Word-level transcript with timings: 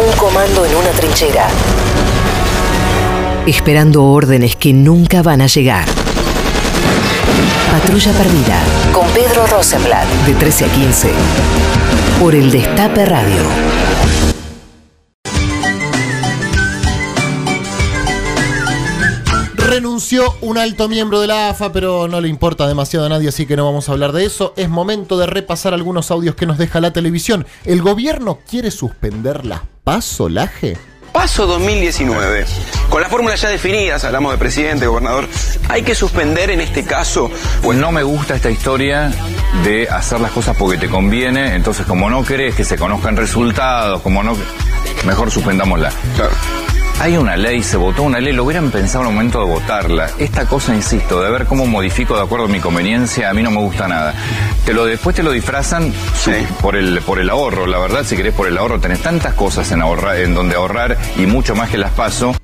Un 0.00 0.12
comando 0.16 0.64
en 0.64 0.74
una 0.74 0.90
trinchera. 0.92 1.46
Esperando 3.46 4.04
órdenes 4.04 4.56
que 4.56 4.72
nunca 4.72 5.22
van 5.22 5.42
a 5.42 5.46
llegar. 5.46 5.86
Patrulla 7.70 8.10
Perdida. 8.12 8.62
Con 8.94 9.06
Pedro 9.10 9.46
Rosenblatt. 9.46 10.08
De 10.24 10.32
13 10.32 10.64
a 10.64 10.68
15. 10.68 11.10
Por 12.18 12.34
el 12.34 12.50
Destape 12.50 13.04
Radio. 13.04 13.42
Renunció 19.54 20.34
un 20.40 20.56
alto 20.56 20.88
miembro 20.88 21.20
de 21.20 21.26
la 21.26 21.50
AFA, 21.50 21.72
pero 21.72 22.08
no 22.08 22.22
le 22.22 22.28
importa 22.28 22.66
demasiado 22.66 23.04
a 23.04 23.08
nadie, 23.10 23.28
así 23.28 23.44
que 23.44 23.54
no 23.54 23.66
vamos 23.66 23.88
a 23.88 23.92
hablar 23.92 24.12
de 24.12 24.24
eso. 24.24 24.54
Es 24.56 24.70
momento 24.70 25.18
de 25.18 25.26
repasar 25.26 25.74
algunos 25.74 26.10
audios 26.10 26.36
que 26.36 26.46
nos 26.46 26.56
deja 26.56 26.80
la 26.80 26.94
televisión. 26.94 27.46
¿El 27.66 27.82
gobierno 27.82 28.38
quiere 28.48 28.70
suspender 28.70 29.44
las 29.44 29.60
PASO-LAGE? 29.84 30.76
Paso 31.12 31.46
2019. 31.46 32.46
Con 32.88 33.02
las 33.02 33.10
fórmulas 33.10 33.40
ya 33.40 33.48
definidas, 33.48 34.04
hablamos 34.04 34.32
de 34.32 34.38
presidente, 34.38 34.86
gobernador, 34.86 35.26
hay 35.68 35.82
que 35.82 35.94
suspender 35.94 36.50
en 36.50 36.60
este 36.60 36.84
caso. 36.84 37.30
Pues 37.62 37.76
no 37.78 37.90
me 37.90 38.02
gusta 38.02 38.36
esta 38.36 38.50
historia 38.50 39.10
de 39.64 39.88
hacer 39.88 40.20
las 40.20 40.30
cosas 40.30 40.56
porque 40.56 40.78
te 40.78 40.88
conviene, 40.88 41.54
entonces 41.54 41.84
como 41.86 42.08
no 42.08 42.24
querés 42.24 42.54
que 42.54 42.64
se 42.64 42.76
conozcan 42.76 43.16
resultados, 43.16 44.02
como 44.02 44.22
no... 44.22 44.36
Mejor 45.04 45.30
suspendámosla. 45.30 45.90
Claro. 46.14 46.32
Hay 47.00 47.16
una 47.16 47.34
ley, 47.34 47.62
se 47.62 47.78
votó 47.78 48.02
una 48.02 48.20
ley, 48.20 48.34
lo 48.34 48.44
hubieran 48.44 48.70
pensado 48.70 49.04
en 49.04 49.08
el 49.08 49.14
momento 49.14 49.38
de 49.40 49.46
votarla. 49.46 50.10
Esta 50.18 50.44
cosa, 50.44 50.74
insisto, 50.74 51.22
de 51.22 51.30
ver 51.30 51.46
cómo 51.46 51.64
modifico 51.66 52.14
de 52.14 52.22
acuerdo 52.22 52.44
a 52.44 52.48
mi 52.48 52.60
conveniencia, 52.60 53.30
a 53.30 53.32
mí 53.32 53.42
no 53.42 53.50
me 53.50 53.56
gusta 53.56 53.88
nada. 53.88 54.12
Te 54.66 54.74
lo 54.74 54.84
después 54.84 55.16
te 55.16 55.22
lo 55.22 55.32
disfrazan 55.32 55.94
Sí. 56.14 56.32
por 56.60 56.76
el 56.76 57.00
por 57.00 57.18
el 57.18 57.30
ahorro, 57.30 57.66
la 57.66 57.78
verdad, 57.78 58.04
si 58.04 58.16
querés 58.16 58.34
por 58.34 58.48
el 58.48 58.58
ahorro 58.58 58.80
tenés 58.80 59.00
tantas 59.00 59.32
cosas 59.32 59.72
en 59.72 59.80
ahorrar, 59.80 60.18
en 60.18 60.34
donde 60.34 60.56
ahorrar 60.56 60.98
y 61.16 61.24
mucho 61.24 61.54
más 61.54 61.70
que 61.70 61.78
las 61.78 61.92
paso. 61.92 62.34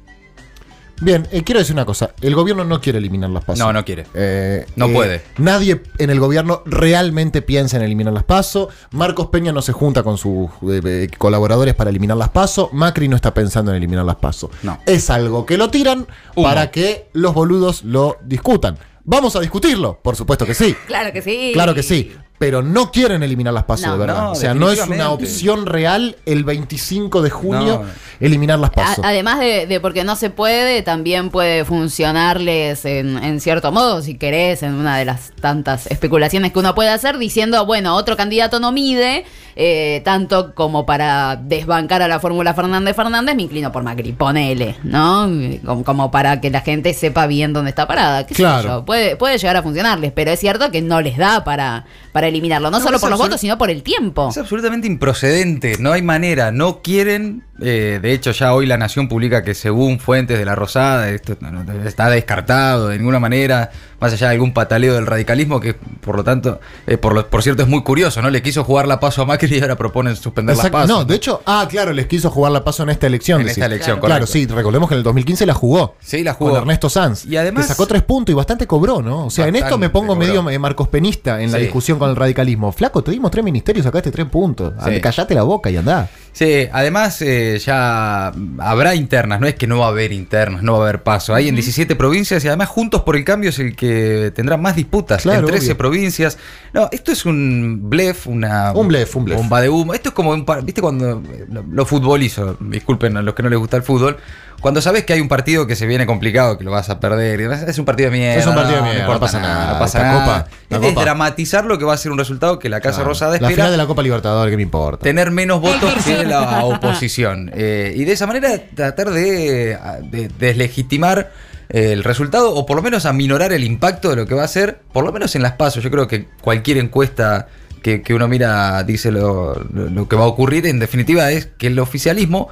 Bien, 1.00 1.26
eh, 1.30 1.42
quiero 1.42 1.58
decir 1.58 1.74
una 1.74 1.84
cosa. 1.84 2.12
El 2.20 2.34
gobierno 2.34 2.64
no 2.64 2.80
quiere 2.80 2.98
eliminar 2.98 3.30
las 3.30 3.44
PASO. 3.44 3.64
No, 3.64 3.72
no 3.72 3.84
quiere. 3.84 4.06
Eh, 4.14 4.66
No 4.76 4.86
eh, 4.86 4.92
puede. 4.92 5.22
Nadie 5.38 5.82
en 5.98 6.10
el 6.10 6.18
gobierno 6.18 6.62
realmente 6.64 7.42
piensa 7.42 7.76
en 7.76 7.82
eliminar 7.82 8.12
las 8.14 8.24
PASO. 8.24 8.68
Marcos 8.92 9.26
Peña 9.26 9.52
no 9.52 9.62
se 9.62 9.72
junta 9.72 10.02
con 10.02 10.16
sus 10.16 10.48
eh, 10.70 11.08
colaboradores 11.18 11.74
para 11.74 11.90
eliminar 11.90 12.16
las 12.16 12.30
PASO. 12.30 12.70
Macri 12.72 13.08
no 13.08 13.16
está 13.16 13.34
pensando 13.34 13.70
en 13.70 13.76
eliminar 13.76 14.04
las 14.04 14.16
PASO. 14.16 14.50
No. 14.62 14.78
Es 14.86 15.10
algo 15.10 15.44
que 15.44 15.56
lo 15.56 15.70
tiran 15.70 16.06
para 16.34 16.70
que 16.70 17.08
los 17.12 17.34
boludos 17.34 17.84
lo 17.84 18.16
discutan. 18.24 18.78
Vamos 19.08 19.36
a 19.36 19.40
discutirlo, 19.40 20.00
por 20.02 20.16
supuesto 20.16 20.44
que 20.44 20.54
sí. 20.54 20.74
Claro 20.88 21.12
que 21.12 21.22
sí. 21.22 21.50
Claro 21.54 21.74
que 21.74 21.84
sí, 21.84 22.12
pero 22.38 22.62
no 22.62 22.90
quieren 22.92 23.22
eliminar 23.22 23.54
las 23.54 23.64
PASO 23.64 23.86
No, 23.86 23.92
de 23.94 23.98
verdad. 23.98 24.22
no, 24.24 24.30
o 24.32 24.34
sea, 24.34 24.54
no 24.54 24.70
es 24.70 24.86
una 24.86 25.10
opción 25.10 25.66
real 25.66 26.16
el 26.26 26.44
25 26.44 27.22
de 27.22 27.30
junio 27.30 27.82
No. 27.84 27.88
eliminar 28.20 28.58
las 28.58 28.70
A- 28.70 28.74
PASO. 28.74 29.02
además 29.04 29.38
de, 29.40 29.66
de 29.66 29.80
porque 29.80 30.04
no 30.04 30.16
se 30.16 30.30
puede, 30.30 30.82
también 30.82 31.30
puede 31.30 31.64
funcionarles 32.06 32.84
en, 32.84 33.18
en 33.22 33.40
cierto 33.40 33.72
modo, 33.72 34.02
si 34.02 34.16
querés, 34.16 34.62
en 34.62 34.74
una 34.74 34.96
de 34.98 35.04
las 35.04 35.32
tantas 35.40 35.86
especulaciones 35.88 36.52
que 36.52 36.58
uno 36.58 36.74
puede 36.74 36.90
hacer, 36.90 37.18
diciendo, 37.18 37.64
bueno, 37.66 37.94
otro 37.96 38.16
candidato 38.16 38.60
no 38.60 38.70
mide, 38.72 39.24
eh, 39.58 40.02
tanto 40.04 40.54
como 40.54 40.84
para 40.84 41.36
desbancar 41.36 42.02
a 42.02 42.08
la 42.08 42.20
fórmula 42.20 42.52
Fernández 42.54 42.94
Fernández, 42.94 43.34
me 43.34 43.42
inclino 43.42 43.72
por 43.72 43.82
Macri, 43.82 44.12
ponele, 44.12 44.76
¿no? 44.84 45.28
Como, 45.64 45.84
como 45.84 46.10
para 46.10 46.40
que 46.40 46.50
la 46.50 46.60
gente 46.60 46.92
sepa 46.92 47.26
bien 47.26 47.52
dónde 47.54 47.70
está 47.70 47.86
parada. 47.88 48.26
¿Qué 48.26 48.34
sé 48.34 48.42
Claro. 48.42 48.68
yo? 48.80 48.84
Puede, 48.84 49.16
puede 49.16 49.38
llegar 49.38 49.56
a 49.56 49.62
funcionarles, 49.62 50.12
pero 50.12 50.30
es 50.30 50.38
cierto 50.40 50.70
que 50.70 50.82
no 50.82 51.00
les 51.00 51.16
da 51.16 51.42
para, 51.44 51.86
para 52.16 52.28
eliminarlo, 52.28 52.70
no, 52.70 52.78
No, 52.78 52.82
solo 52.82 52.98
por 52.98 53.10
los 53.10 53.18
votos, 53.18 53.42
sino 53.42 53.58
por 53.58 53.68
el 53.68 53.82
tiempo. 53.82 54.30
Es 54.30 54.38
absolutamente 54.38 54.86
improcedente, 54.86 55.76
no 55.78 55.92
hay 55.92 56.00
manera, 56.00 56.50
no 56.50 56.80
quieren, 56.80 57.44
eh, 57.60 57.98
de 58.02 58.12
hecho 58.12 58.32
ya 58.32 58.52
hoy 58.54 58.66
la 58.66 58.76
Nación 58.76 59.08
publica 59.08 59.42
que 59.42 59.54
según 59.54 59.98
fuentes 59.98 60.38
de 60.38 60.44
la 60.44 60.54
Rosada, 60.54 61.08
esto 61.10 61.36
no- 61.40 61.50
no- 61.64 61.72
está 61.88 62.08
descartado 62.10 62.88
de 62.88 62.98
ninguna 62.98 63.18
manera, 63.18 63.70
más 64.00 64.12
allá 64.12 64.28
de 64.28 64.34
algún 64.34 64.52
pataleo 64.52 64.94
del 64.94 65.06
radicalismo, 65.06 65.58
que 65.58 65.72
por 65.74 66.16
lo 66.16 66.24
tanto, 66.24 66.60
eh, 66.86 66.98
por, 66.98 67.14
lo- 67.14 67.26
por 67.30 67.42
cierto 67.42 67.62
es 67.62 67.68
muy 67.68 67.82
curioso, 67.82 68.20
¿no? 68.20 68.28
Le 68.28 68.42
quiso 68.42 68.62
jugar 68.62 68.86
la 68.86 69.00
paso 69.00 69.22
a 69.22 69.24
Macri 69.26 69.48
y 69.56 69.60
ahora 69.62 69.76
proponen 69.76 70.16
suspender 70.16 70.54
Exacto. 70.54 70.76
la 70.78 70.82
paso. 70.84 70.98
No, 70.98 71.04
de 71.06 71.14
hecho, 71.14 71.40
ah, 71.46 71.66
claro, 71.70 71.92
les 71.94 72.06
quiso 72.06 72.30
jugar 72.30 72.52
la 72.52 72.62
paso 72.62 72.82
en 72.82 72.90
esta 72.90 73.06
elección. 73.06 73.40
En 73.40 73.46
decís. 73.46 73.58
esta 73.58 73.66
elección, 73.66 74.00
Claro, 74.00 74.14
correcto. 74.26 74.32
sí, 74.32 74.46
recordemos 74.46 74.88
que 74.88 74.94
en 74.94 74.98
el 74.98 75.04
2015 75.04 75.46
la 75.46 75.54
jugó. 75.54 75.94
Sí, 76.00 76.22
la 76.22 76.34
jugó. 76.34 76.50
Con 76.50 76.60
Ernesto 76.60 76.90
Sanz. 76.90 77.24
Y 77.24 77.36
además- 77.38 77.64
Le 77.64 77.68
sacó 77.68 77.86
tres 77.86 78.02
puntos 78.02 78.32
y 78.32 78.36
bastante 78.36 78.66
cobró, 78.66 79.00
¿no? 79.00 79.26
O 79.26 79.30
sea, 79.30 79.46
en 79.48 79.56
esto 79.56 79.78
me 79.78 79.88
pongo 79.88 80.14
cobró. 80.14 80.26
medio 80.26 80.50
eh, 80.50 80.58
Marcos 80.58 80.88
Penista 80.88 81.40
en 81.40 81.50
la 81.52 81.58
discusión 81.58 81.98
con 81.98 82.10
el 82.10 82.16
radicalismo. 82.16 82.70
Flaco, 82.72 83.02
te 83.02 83.10
dimos 83.12 83.30
tres 83.30 83.44
ministerios, 83.44 83.84
sacaste 83.84 84.10
tres 84.10 84.26
puntos. 84.26 84.74
Sí. 84.84 85.00
Callate 85.00 85.34
la 85.34 85.42
boca 85.42 85.70
y 85.70 85.76
andá. 85.78 86.08
Sí, 86.36 86.68
además 86.70 87.22
eh, 87.22 87.58
ya 87.64 88.26
habrá 88.58 88.94
internas, 88.94 89.40
no 89.40 89.46
es 89.46 89.54
que 89.54 89.66
no 89.66 89.78
va 89.78 89.86
a 89.86 89.88
haber 89.88 90.12
internas, 90.12 90.62
no 90.62 90.72
va 90.72 90.80
a 90.80 90.82
haber 90.82 91.02
paso. 91.02 91.34
Hay 91.34 91.48
en 91.48 91.54
17 91.54 91.96
provincias 91.96 92.44
y 92.44 92.48
además 92.48 92.68
Juntos 92.68 93.00
por 93.04 93.16
el 93.16 93.24
Cambio 93.24 93.48
es 93.48 93.58
el 93.58 93.74
que 93.74 94.30
tendrá 94.36 94.58
más 94.58 94.76
disputas 94.76 95.22
Claro, 95.22 95.40
en 95.40 95.46
13 95.46 95.64
obvio. 95.68 95.78
provincias. 95.78 96.36
No, 96.74 96.90
esto 96.92 97.10
es 97.10 97.24
un 97.24 97.80
blef, 97.88 98.26
una 98.26 98.72
Un 98.72 98.86
blef, 98.86 99.16
un 99.16 99.24
blef. 99.24 99.38
bomba 99.38 99.62
de 99.62 99.70
humo. 99.70 99.94
Esto 99.94 100.10
es 100.10 100.14
como 100.14 100.32
un 100.32 100.44
par- 100.44 100.62
¿viste 100.62 100.82
cuando 100.82 101.22
lo, 101.48 101.64
lo 101.72 101.86
futbolizo? 101.86 102.58
Disculpen 102.60 103.16
a 103.16 103.22
los 103.22 103.34
que 103.34 103.42
no 103.42 103.48
les 103.48 103.58
gusta 103.58 103.78
el 103.78 103.82
fútbol. 103.82 104.18
Cuando 104.60 104.80
sabes 104.80 105.04
que 105.04 105.12
hay 105.12 105.20
un 105.20 105.28
partido 105.28 105.66
que 105.66 105.76
se 105.76 105.86
viene 105.86 106.06
complicado, 106.06 106.58
que 106.58 106.64
lo 106.64 106.70
vas 106.70 106.90
a 106.90 106.98
perder, 106.98 107.40
es 107.40 107.78
un 107.78 107.84
partido 107.84 108.10
de 108.10 108.16
mierda. 108.16 108.40
Es 108.40 108.46
un 108.46 108.54
partido 108.54 108.76
de 108.76 108.82
no, 108.82 108.88
mierda, 108.92 109.12
no 109.12 109.20
pasa 109.20 109.40
nada, 109.40 109.72
no 109.74 109.78
pasa 109.78 110.02
nada. 110.02 110.20
copa, 110.20 110.48
la 110.70 110.76
es 110.78 110.88
copa. 110.92 111.00
dramatizar 111.02 111.64
lo 111.66 111.78
que 111.78 111.84
va 111.84 111.94
a 111.94 111.96
ser 111.96 112.10
un 112.12 112.18
resultado 112.18 112.58
que 112.58 112.68
la 112.68 112.80
Casa 112.80 112.96
Claro. 112.96 113.10
Rosada 113.10 113.38
La 113.40 113.48
final 113.50 113.70
de 113.70 113.76
la 113.76 113.86
Copa 113.86 114.02
Libertadores, 114.02 114.50
¿qué 114.50 114.56
me 114.56 114.62
importa? 114.62 115.02
tener 115.04 115.30
menos 115.30 115.60
votos 115.60 115.92
que 116.04 116.24
la 116.24 116.64
oposición. 116.64 117.50
Eh, 117.58 117.94
y 117.96 118.04
de 118.04 118.12
esa 118.12 118.26
manera 118.26 118.50
tratar 118.74 119.10
de, 119.10 119.78
de 120.10 120.28
deslegitimar 120.38 121.30
eh, 121.68 121.92
el 121.92 122.04
resultado 122.04 122.54
o 122.54 122.66
por 122.66 122.76
lo 122.76 122.82
menos 122.82 123.06
aminorar 123.06 123.52
el 123.52 123.64
impacto 123.64 124.10
de 124.10 124.16
lo 124.16 124.26
que 124.26 124.34
va 124.34 124.44
a 124.44 124.48
ser, 124.48 124.80
por 124.92 125.04
lo 125.04 125.12
menos 125.12 125.34
en 125.36 125.42
las 125.42 125.52
pasos. 125.52 125.82
Yo 125.82 125.90
creo 125.90 126.06
que 126.08 126.26
cualquier 126.40 126.78
encuesta 126.78 127.48
que, 127.82 128.02
que 128.02 128.14
uno 128.14 128.26
mira 128.28 128.82
dice 128.84 129.10
lo, 129.12 129.54
lo- 129.72 129.88
lo 129.90 130.08
que 130.08 130.16
va 130.16 130.24
a 130.24 130.28
ocurrir. 130.28 130.66
En 130.66 130.78
definitiva 130.78 131.30
es 131.30 131.46
que 131.58 131.68
el 131.68 131.78
oficialismo 131.78 132.48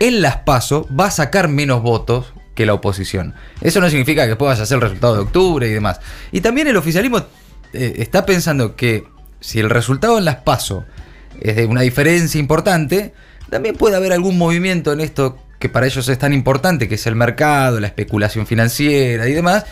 en 0.00 0.22
las 0.22 0.36
pasos 0.38 0.86
va 0.88 1.06
a 1.06 1.10
sacar 1.10 1.48
menos 1.48 1.82
votos 1.82 2.32
que 2.54 2.66
la 2.66 2.74
oposición. 2.74 3.34
Eso 3.60 3.80
no 3.80 3.88
significa 3.88 4.22
que 4.22 4.30
después 4.30 4.48
vaya 4.48 4.62
a 4.62 4.66
ser 4.66 4.76
el 4.76 4.82
resultado 4.82 5.14
de 5.14 5.20
octubre 5.20 5.68
y 5.68 5.72
demás. 5.72 6.00
Y 6.32 6.40
también 6.40 6.66
el 6.66 6.76
oficialismo 6.76 7.18
eh, 7.72 7.94
está 7.98 8.26
pensando 8.26 8.74
que 8.74 9.04
si 9.40 9.60
el 9.60 9.70
resultado 9.70 10.18
en 10.18 10.24
las 10.24 10.36
pasos 10.36 10.84
es 11.40 11.54
de 11.54 11.66
una 11.66 11.82
diferencia 11.82 12.40
importante, 12.40 13.14
también 13.50 13.76
puede 13.76 13.94
haber 13.96 14.12
algún 14.12 14.36
movimiento 14.36 14.92
en 14.92 15.00
esto 15.00 15.38
que 15.58 15.68
para 15.68 15.86
ellos 15.86 16.08
es 16.08 16.18
tan 16.18 16.32
importante, 16.32 16.88
que 16.88 16.94
es 16.94 17.06
el 17.06 17.16
mercado, 17.16 17.80
la 17.80 17.88
especulación 17.88 18.46
financiera 18.46 19.28
y 19.28 19.32
demás, 19.32 19.64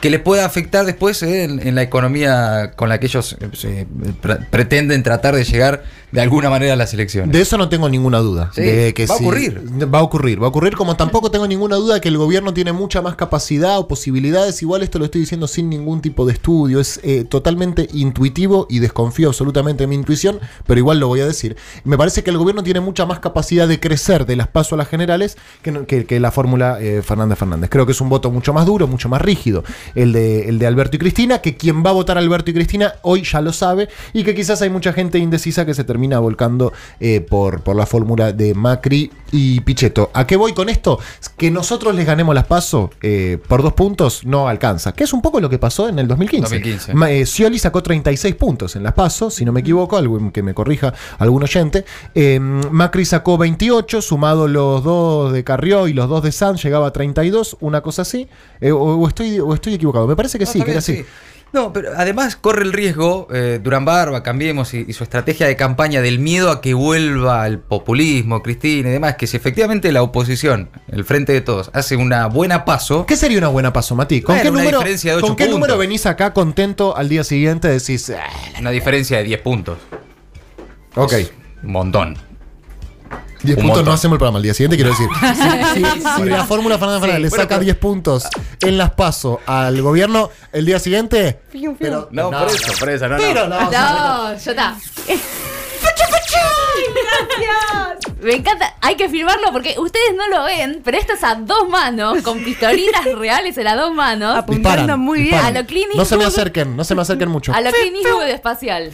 que 0.00 0.10
les 0.10 0.20
pueda 0.20 0.44
afectar 0.44 0.84
después 0.84 1.22
eh, 1.22 1.44
en, 1.44 1.74
la 1.74 1.82
economía 1.82 2.72
con 2.76 2.90
la 2.90 3.00
que 3.00 3.06
ellos 3.06 3.36
eh, 3.64 3.86
pre- 4.20 4.36
pretenden 4.50 5.02
tratar 5.02 5.34
de 5.34 5.44
llegar 5.44 5.82
de 6.12 6.20
alguna 6.20 6.50
manera 6.50 6.76
las 6.76 6.92
elecciones. 6.94 7.32
De 7.32 7.40
eso 7.40 7.56
no 7.58 7.68
tengo 7.68 7.88
ninguna 7.88 8.18
duda. 8.18 8.50
Sí, 8.54 8.62
de 8.62 8.94
que 8.94 9.06
va 9.06 9.14
a 9.14 9.18
sí- 9.18 9.24
ocurrir. 9.24 9.62
Va 9.94 9.98
a 10.00 10.02
ocurrir, 10.02 10.42
va 10.42 10.46
a 10.46 10.48
ocurrir. 10.50 10.74
Como 10.76 10.96
tampoco 10.96 11.30
tengo 11.30 11.46
ninguna 11.46 11.76
duda 11.76 12.00
que 12.00 12.08
el 12.08 12.16
gobierno 12.18 12.52
tiene 12.54 12.72
mucha 12.72 13.00
más 13.02 13.14
capacidad 13.16 13.78
o 13.78 13.86
posibilidades. 13.88 14.60
Igual 14.62 14.82
esto 14.82 14.98
lo 14.98 15.04
estoy 15.04 15.20
diciendo 15.22 15.46
sin 15.46 15.68
ningún 15.70 16.00
tipo 16.00 16.26
de 16.26 16.32
estudio. 16.32 16.80
Es 16.80 17.00
eh, 17.02 17.24
totalmente 17.24 17.88
intuitivo 17.92 18.66
y 18.68 18.78
desconfío 18.80 19.28
absolutamente 19.28 19.84
de 19.84 19.86
mi 19.86 19.94
intuición, 19.94 20.40
pero 20.66 20.78
igual 20.78 20.98
lo 21.00 21.08
voy 21.08 21.20
a 21.20 21.26
decir. 21.26 21.56
Me 21.84 21.96
parece 21.96 22.22
que 22.24 22.30
el 22.30 22.38
gobierno 22.38 22.62
tiene 22.62 22.80
mucha 22.80 23.06
más 23.06 23.20
capacidad 23.20 23.68
de 23.68 23.78
crecer 23.78 24.26
de 24.26 24.36
las 24.36 24.48
pasos 24.48 24.72
a 24.74 24.76
las 24.76 24.88
generales 24.88 25.36
que, 25.62 25.86
que- 25.86 26.06
que 26.06 26.18
la 26.20 26.30
fórmula 26.32 26.78
eh, 26.80 27.02
Fernández 27.02 27.38
Fernández. 27.38 27.70
Creo 27.70 27.86
que 27.86 27.92
es 27.92 28.00
un 28.00 28.08
voto 28.08 28.30
mucho 28.30 28.52
más 28.52 28.66
duro, 28.66 28.86
mucho 28.86 29.08
más 29.08 29.22
rígido. 29.22 29.62
El 29.94 30.12
de, 30.12 30.48
el 30.48 30.58
de 30.58 30.66
Alberto 30.66 30.96
y 30.96 30.98
Cristina, 30.98 31.38
que 31.40 31.56
quien 31.56 31.84
va 31.84 31.90
a 31.90 31.92
votar 31.92 32.16
a 32.16 32.20
Alberto 32.20 32.50
y 32.50 32.54
Cristina 32.54 32.94
hoy 33.02 33.22
ya 33.22 33.40
lo 33.40 33.52
sabe 33.52 33.88
y 34.12 34.24
que 34.24 34.34
quizás 34.34 34.60
hay 34.62 34.70
mucha 34.70 34.92
gente 34.92 35.18
indecisa 35.18 35.64
que 35.66 35.74
se 35.74 35.84
termina 35.84 35.99
volcando 36.08 36.72
eh, 37.00 37.20
por, 37.20 37.60
por 37.62 37.76
la 37.76 37.86
fórmula 37.86 38.32
de 38.32 38.54
Macri 38.54 39.10
y 39.32 39.60
Pichetto. 39.60 40.10
¿A 40.14 40.26
qué 40.26 40.36
voy 40.36 40.52
con 40.54 40.68
esto? 40.68 40.98
Que 41.36 41.50
nosotros 41.50 41.94
les 41.94 42.06
ganemos 42.06 42.34
las 42.34 42.46
pasos 42.46 42.90
por 43.48 43.62
dos 43.62 43.74
puntos 43.74 44.24
no 44.24 44.48
alcanza, 44.48 44.92
que 44.92 45.04
es 45.04 45.12
un 45.12 45.22
poco 45.22 45.40
lo 45.40 45.48
que 45.48 45.58
pasó 45.58 45.88
en 45.88 45.98
el 45.98 46.08
2015. 46.08 46.42
2015. 46.42 46.94
Ma- 46.94 47.10
eh, 47.10 47.26
Scioli 47.26 47.58
sacó 47.58 47.82
36 47.82 48.34
puntos 48.34 48.74
en 48.76 48.82
las 48.82 48.92
pasos, 48.94 49.34
si 49.34 49.44
no 49.44 49.52
me 49.52 49.60
equivoco, 49.60 49.96
algún 49.96 50.30
que 50.32 50.42
me 50.42 50.54
corrija 50.54 50.92
algún 51.18 51.42
oyente. 51.42 51.84
Eh, 52.14 52.40
Macri 52.40 53.04
sacó 53.04 53.38
28, 53.38 54.02
sumado 54.02 54.48
los 54.48 54.82
dos 54.82 55.32
de 55.32 55.44
Carrió 55.44 55.86
y 55.88 55.92
los 55.92 56.08
dos 56.08 56.22
de 56.22 56.32
Sanz, 56.32 56.62
llegaba 56.62 56.88
a 56.88 56.92
32, 56.92 57.56
una 57.60 57.80
cosa 57.82 58.02
así. 58.02 58.28
Eh, 58.60 58.72
o, 58.72 58.78
o 58.78 59.08
estoy, 59.08 59.38
o 59.40 59.54
estoy 59.54 59.74
equivocado, 59.74 60.06
me 60.06 60.16
parece 60.16 60.38
que 60.38 60.44
No, 60.44 60.50
sí, 60.52 60.60
que 60.62 60.70
era 60.70 60.78
así. 60.80 60.96
sí. 60.96 61.04
No, 61.52 61.72
pero 61.72 61.90
además 61.96 62.36
corre 62.36 62.62
el 62.62 62.72
riesgo, 62.72 63.26
eh, 63.32 63.58
Durán 63.62 63.84
Barba, 63.84 64.22
Cambiemos 64.22 64.72
y, 64.72 64.84
y 64.86 64.92
su 64.92 65.02
estrategia 65.02 65.46
de 65.48 65.56
campaña 65.56 66.00
del 66.00 66.20
miedo 66.20 66.50
a 66.50 66.60
que 66.60 66.74
vuelva 66.74 67.44
el 67.46 67.58
populismo, 67.58 68.40
Cristina 68.42 68.88
y 68.88 68.92
demás, 68.92 69.16
que 69.16 69.26
si 69.26 69.36
efectivamente 69.36 69.90
la 69.90 70.02
oposición, 70.02 70.70
el 70.88 71.04
frente 71.04 71.32
de 71.32 71.40
todos, 71.40 71.70
hace 71.72 71.96
una 71.96 72.26
buena 72.26 72.64
paso, 72.64 73.04
¿Qué 73.04 73.16
sería 73.16 73.38
una 73.38 73.48
buena 73.48 73.72
paso, 73.72 73.96
Mati? 73.96 74.22
¿Con 74.22 74.36
Bueno, 74.36 74.50
qué, 74.52 74.58
número, 74.58 75.20
¿con 75.20 75.34
qué 75.36 75.48
número 75.48 75.76
venís 75.76 76.06
acá 76.06 76.32
contento 76.32 76.96
al 76.96 77.08
día 77.08 77.24
siguiente? 77.24 77.66
Decís, 77.68 78.10
"Ah, 78.10 78.60
una 78.60 78.70
diferencia 78.70 79.18
de 79.18 79.24
10 79.24 79.40
puntos. 79.40 79.78
ok. 80.94 81.12
Es 81.12 81.32
un 81.64 81.72
montón. 81.72 82.29
10 83.42 83.56
Un 83.58 83.64
puntos 83.64 83.84
no 83.84 83.92
hacemos 83.92 84.14
el 84.14 84.18
programa 84.18 84.36
al 84.38 84.42
día 84.42 84.54
siguiente, 84.54 84.76
quiero 84.76 84.90
decir. 84.90 85.08
Si, 85.74 85.80
si- 85.84 86.02
si 86.16 86.24
la 86.28 86.44
fórmula 86.44 86.78
Fernández 86.78 87.00
Fernández 87.00 87.22
le 87.22 87.28
Bueno, 87.30 87.42
saca 87.42 87.54
pero- 87.56 87.64
10 87.64 87.76
puntos 87.76 88.24
en 88.60 88.76
las 88.78 88.90
paso 88.92 89.40
al 89.46 89.80
gobierno 89.82 90.30
el 90.52 90.66
día 90.66 90.78
siguiente. 90.78 91.40
Pero, 91.78 92.08
No, 92.10 92.30
por 92.30 92.48
eso, 92.48 92.72
por 92.78 92.88
eso, 92.90 93.08
no, 93.08 93.16
no. 93.16 93.22
Pero 93.22 93.48
no, 93.48 93.56
o 93.66 93.70
sea, 93.70 93.92
No, 93.92 94.34
ya 94.36 94.50
está. 94.50 94.76
Gracias. 96.30 98.14
Me 98.20 98.34
encanta. 98.34 98.74
Hay 98.80 98.96
que 98.96 99.08
filmarlo 99.08 99.52
porque 99.52 99.76
ustedes 99.78 100.14
no 100.14 100.28
lo 100.28 100.44
ven, 100.44 100.82
pero 100.84 100.98
esto 100.98 101.14
es 101.14 101.24
a 101.24 101.34
dos 101.36 101.68
manos, 101.68 102.22
con 102.22 102.42
pistolitas 102.44 103.04
reales 103.16 103.56
en 103.56 103.64
las 103.64 103.76
dos 103.76 103.94
manos. 103.94 104.36
Apuntando 104.36 104.70
disparan, 104.70 105.00
muy 105.00 105.20
bien. 105.20 105.30
disparan. 105.32 105.56
A 105.56 105.60
lo 105.60 105.66
Clint 105.66 105.94
No 105.94 106.04
se 106.04 106.16
me 106.16 106.24
acerquen, 106.24 106.76
no 106.76 106.84
se 106.84 106.94
me 106.94 107.02
acerquen 107.02 107.30
mucho. 107.30 107.52
A 107.52 107.60
lo 107.60 107.70
Clint 107.70 107.96
Eastwood 107.96 108.28
espacial. 108.28 108.92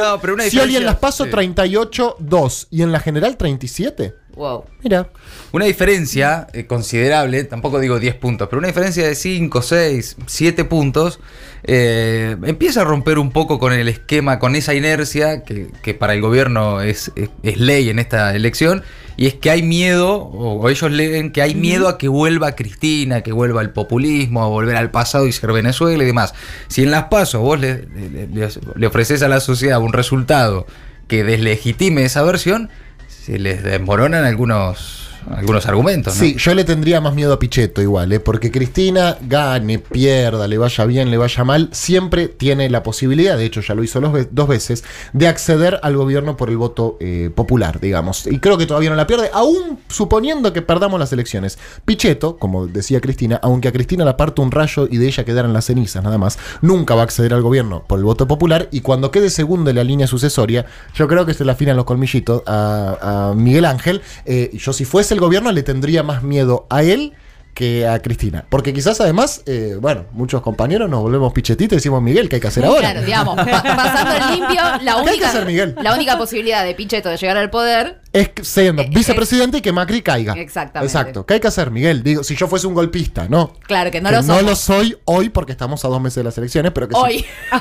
No, 0.00 0.20
pero 0.20 0.34
una 0.34 0.44
Si 0.44 0.60
alguien 0.60 0.84
las 0.84 0.96
paso, 0.96 1.24
sí. 1.24 1.30
38-2 1.30 2.66
y 2.70 2.82
en 2.82 2.92
la 2.92 3.00
general 3.00 3.36
37. 3.36 4.14
Wow. 4.38 4.64
Mira. 4.84 5.08
Una 5.50 5.64
diferencia 5.64 6.46
eh, 6.52 6.64
considerable, 6.66 7.42
tampoco 7.42 7.80
digo 7.80 7.98
10 7.98 8.14
puntos, 8.14 8.46
pero 8.48 8.58
una 8.60 8.68
diferencia 8.68 9.04
de 9.04 9.16
5, 9.16 9.62
6, 9.62 10.16
7 10.26 10.64
puntos, 10.64 11.18
eh, 11.64 12.36
empieza 12.44 12.82
a 12.82 12.84
romper 12.84 13.18
un 13.18 13.32
poco 13.32 13.58
con 13.58 13.72
el 13.72 13.88
esquema, 13.88 14.38
con 14.38 14.54
esa 14.54 14.74
inercia 14.74 15.42
que, 15.42 15.66
que 15.82 15.92
para 15.94 16.14
el 16.14 16.20
gobierno 16.20 16.80
es, 16.82 17.10
es- 17.16 17.30
es 17.42 17.58
ley 17.58 17.88
en 17.90 17.98
esta 17.98 18.32
elección, 18.36 18.84
y 19.16 19.26
es 19.26 19.34
que 19.34 19.50
hay 19.50 19.64
miedo, 19.64 20.14
o, 20.14 20.60
o 20.60 20.68
ellos 20.68 20.88
leen 20.92 21.32
que 21.32 21.42
hay 21.42 21.56
miedo 21.56 21.88
a 21.88 21.98
que 21.98 22.06
vuelva 22.06 22.52
Cristina, 22.54 23.22
que 23.22 23.32
vuelva 23.32 23.60
el 23.62 23.70
populismo, 23.70 24.44
a 24.44 24.46
volver 24.46 24.76
al 24.76 24.92
pasado 24.92 25.26
y 25.26 25.32
ser 25.32 25.52
Venezuela 25.52 26.04
y 26.04 26.06
demás. 26.06 26.32
Si 26.68 26.84
en 26.84 26.92
las 26.92 27.06
pasos 27.06 27.42
vos 27.42 27.58
le, 27.58 27.86
le- 27.88 28.28
le- 28.28 28.48
le 28.76 28.86
ofreces 28.86 29.20
a 29.24 29.28
la 29.28 29.40
sociedad 29.40 29.80
un 29.80 29.92
resultado 29.92 30.64
que 31.08 31.24
deslegitime 31.24 32.04
esa 32.04 32.22
versión, 32.22 32.70
se 33.08 33.38
les 33.38 33.62
desmoronan 33.62 34.24
algunos, 34.24 35.07
algunos 35.30 35.66
argumentos. 35.66 36.14
¿no? 36.14 36.20
Sí, 36.20 36.36
yo 36.38 36.54
le 36.54 36.64
tendría 36.64 37.00
más 37.00 37.14
miedo 37.14 37.32
a 37.32 37.38
Pichetto 37.38 37.82
igual, 37.82 38.12
¿eh? 38.12 38.20
porque 38.20 38.50
Cristina 38.50 39.16
gane, 39.20 39.78
pierda, 39.78 40.48
le 40.48 40.58
vaya 40.58 40.84
bien, 40.84 41.10
le 41.10 41.16
vaya 41.16 41.44
mal, 41.44 41.68
siempre 41.72 42.28
tiene 42.28 42.70
la 42.70 42.82
posibilidad, 42.82 43.36
de 43.36 43.44
hecho 43.44 43.60
ya 43.60 43.74
lo 43.74 43.84
hizo 43.84 44.00
dos 44.00 44.48
veces, 44.48 44.84
de 45.12 45.26
acceder 45.26 45.80
al 45.82 45.96
gobierno 45.96 46.36
por 46.36 46.50
el 46.50 46.56
voto 46.56 46.96
eh, 47.00 47.30
popular, 47.34 47.80
digamos. 47.80 48.26
Y 48.26 48.38
creo 48.38 48.58
que 48.58 48.66
todavía 48.66 48.90
no 48.90 48.96
la 48.96 49.06
pierde, 49.06 49.30
aún 49.32 49.78
suponiendo 49.88 50.52
que 50.52 50.62
perdamos 50.62 50.98
las 51.00 51.12
elecciones. 51.12 51.58
Pichetto, 51.84 52.36
como 52.36 52.66
decía 52.66 53.00
Cristina, 53.00 53.40
aunque 53.42 53.68
a 53.68 53.72
Cristina 53.72 54.04
la 54.04 54.16
parte 54.16 54.42
un 54.42 54.50
rayo 54.50 54.88
y 54.90 54.98
de 54.98 55.06
ella 55.06 55.24
quedaran 55.24 55.52
las 55.52 55.66
cenizas 55.66 56.02
nada 56.02 56.18
más, 56.18 56.38
nunca 56.60 56.94
va 56.94 57.02
a 57.02 57.04
acceder 57.04 57.34
al 57.34 57.42
gobierno 57.42 57.84
por 57.86 57.98
el 57.98 58.04
voto 58.04 58.28
popular 58.28 58.68
y 58.70 58.80
cuando 58.80 59.10
quede 59.10 59.30
segundo 59.30 59.70
en 59.70 59.76
la 59.76 59.84
línea 59.84 60.06
sucesoria, 60.06 60.66
yo 60.94 61.08
creo 61.08 61.26
que 61.26 61.34
se 61.34 61.44
le 61.44 61.52
afinan 61.52 61.76
los 61.76 61.84
colmillitos 61.84 62.42
a, 62.46 63.30
a 63.30 63.34
Miguel 63.34 63.64
Ángel. 63.64 64.02
Eh, 64.24 64.50
yo 64.54 64.72
si 64.72 64.84
fuese 64.84 65.07
el 65.12 65.20
gobierno 65.20 65.52
le 65.52 65.62
tendría 65.62 66.02
más 66.02 66.22
miedo 66.22 66.66
a 66.70 66.82
él 66.82 67.14
que 67.58 67.88
a 67.88 68.00
Cristina. 68.00 68.44
Porque 68.48 68.72
quizás 68.72 69.00
además, 69.00 69.42
eh, 69.46 69.76
bueno, 69.80 70.04
muchos 70.12 70.42
compañeros 70.42 70.88
nos 70.88 71.00
volvemos 71.02 71.32
pichetitos 71.32 71.72
y 71.72 71.76
decimos, 71.78 72.00
Miguel, 72.00 72.28
¿qué 72.28 72.36
hay 72.36 72.40
que 72.40 72.46
hacer 72.46 72.64
ahora? 72.64 72.78
Claro, 72.92 73.02
digamos, 73.04 73.34
pa- 73.34 73.44
pasando 73.64 74.12
el 74.14 74.38
limpio, 74.38 74.62
la 74.62 74.78
¿Qué 74.78 74.88
hay 74.90 75.04
que 75.04 75.10
única, 75.10 75.28
hacer, 75.28 75.44
Miguel? 75.44 75.74
la 75.82 75.92
única 75.94 76.16
posibilidad 76.16 76.64
de 76.64 76.76
Pichetto 76.76 77.08
de 77.08 77.16
llegar 77.16 77.36
al 77.36 77.50
poder 77.50 78.00
Es 78.12 78.30
siendo 78.42 78.82
Eh, 78.82 78.90
vicepresidente 78.94 79.58
y 79.58 79.60
que 79.60 79.72
Macri 79.72 80.02
caiga. 80.02 80.34
Exactamente. 80.34 80.86
Exacto. 80.86 81.26
¿Qué 81.26 81.34
hay 81.34 81.40
que 81.40 81.48
hacer, 81.48 81.72
Miguel? 81.72 82.04
Digo, 82.04 82.22
si 82.22 82.36
yo 82.36 82.46
fuese 82.46 82.68
un 82.68 82.74
golpista, 82.74 83.26
¿no? 83.28 83.54
Claro, 83.66 83.90
que 83.90 84.00
no 84.00 84.08
Que 84.10 84.14
lo 84.16 84.22
somos. 84.22 84.42
no 84.42 84.48
lo 84.50 84.54
soy 84.54 84.96
hoy 85.06 85.28
porque 85.30 85.50
estamos 85.50 85.84
a 85.84 85.88
dos 85.88 86.00
meses 86.00 86.16
de 86.16 86.24
las 86.24 86.38
elecciones, 86.38 86.70
pero 86.72 86.86
que 86.88 86.94
si- 86.94 87.00
Hoy. 87.00 87.18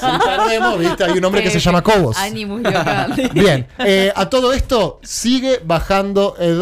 si, 0.00 0.26
perdemos, 0.26 0.76
¿viste? 0.78 1.04
Hay 1.04 1.16
un 1.18 1.24
hombre 1.24 1.42
que 1.44 1.50
se 1.50 1.60
llama 1.60 1.82
Cobos. 1.82 2.16
Animus. 2.18 2.62
Bien, 3.32 3.68
eh, 3.78 4.12
a 4.16 4.28
todo 4.28 4.52
esto 4.52 4.98
sigue 5.04 5.60
bajando 5.64 6.34
el. 6.40 6.60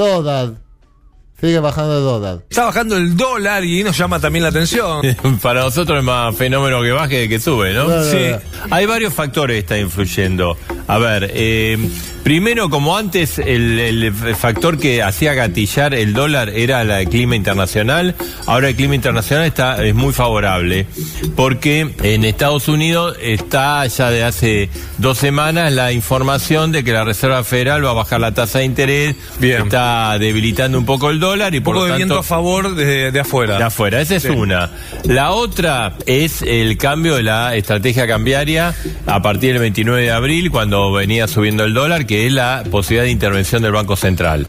Sigue 1.41 1.61
bajando 1.61 1.99
el 1.99 2.05
dólar. 2.05 2.39
Está 2.51 2.65
bajando 2.65 2.97
el 2.97 3.17
dólar 3.17 3.65
y 3.65 3.85
nos 3.85 3.97
llama 3.97 4.19
también 4.19 4.43
la 4.43 4.49
atención. 4.49 5.03
Para 5.43 5.61
nosotros 5.61 5.99
es 5.99 6.05
más 6.05 6.35
fenómeno 6.35 6.83
que 6.83 6.91
baje 6.91 7.29
que 7.29 7.39
sube, 7.39 7.73
¿no? 7.73 8.03
Sí. 8.03 8.33
Hay 8.71 8.87
varios 8.87 9.15
factores 9.15 9.55
que 9.55 9.59
están 9.61 9.79
influyendo. 9.79 10.57
A 10.89 10.99
ver, 10.99 11.31
eh, 11.35 11.77
primero, 12.25 12.71
como 12.71 12.97
antes, 12.97 13.39
el, 13.39 13.79
el 13.79 14.13
factor 14.37 14.79
que 14.79 15.03
hacía 15.03 15.35
gatillar 15.35 15.93
el 15.95 16.15
dólar 16.15 16.49
era 16.49 16.81
el 16.83 17.09
clima 17.09 17.37
internacional. 17.37 18.15
Ahora 18.47 18.71
el 18.71 18.75
clima 18.75 18.95
internacional 18.95 19.45
está 19.45 19.85
es 19.85 19.95
muy 19.95 20.13
favorable 20.15 20.87
porque 21.37 21.91
en 22.03 22.25
Estados 22.25 22.69
Unidos 22.69 23.17
está 23.21 23.87
ya 23.87 24.11
de 24.11 24.25
hace 24.25 24.71
dos 24.97 25.19
semanas 25.19 25.73
la 25.73 25.93
información 25.93 26.73
de 26.73 26.83
que 26.83 26.93
la 26.93 27.05
Reserva 27.05 27.45
Federal 27.45 27.85
va 27.85 27.91
a 27.91 27.95
bajar 27.95 28.21
la 28.21 28.33
tasa 28.33 28.61
de 28.61 28.65
interés. 28.65 29.15
Bien. 29.39 29.63
Está 29.65 30.19
debilitando 30.19 30.79
un 30.79 30.87
poco 30.87 31.11
el 31.11 31.21
dólar 31.21 31.55
y 31.55 31.59
Un 31.59 31.65
por 31.65 31.75
poco 31.75 31.87
lo 31.87 31.93
de 31.93 31.99
tanto 32.01 32.15
viento 32.15 32.19
a 32.21 32.23
favor 32.23 32.75
de, 32.75 33.13
de 33.13 33.21
afuera. 33.21 33.59
de 33.59 33.65
afuera, 33.65 34.01
esa 34.01 34.17
es 34.17 34.23
Sí. 34.23 34.29
una. 34.31 34.71
La 35.05 35.33
otra 35.33 35.95
es 36.07 36.41
el 36.43 36.77
cambio 36.79 37.17
de 37.17 37.23
la 37.25 37.55
estrategia 37.57 38.07
cambiaria 38.07 38.75
a 39.07 39.21
partir 39.23 39.53
del 39.53 39.61
29 39.61 40.03
de 40.03 40.11
abril, 40.11 40.51
cuando 40.51 40.78
venía 40.93 41.27
subiendo 41.29 41.65
el 41.65 41.75
dólar, 41.75 42.07
que 42.07 42.27
es 42.27 42.33
la 42.33 42.65
posibilidad 42.71 43.05
de 43.05 43.11
intervención 43.11 43.63
del 43.63 43.73
Banco 43.73 43.97
Central. 43.97 44.49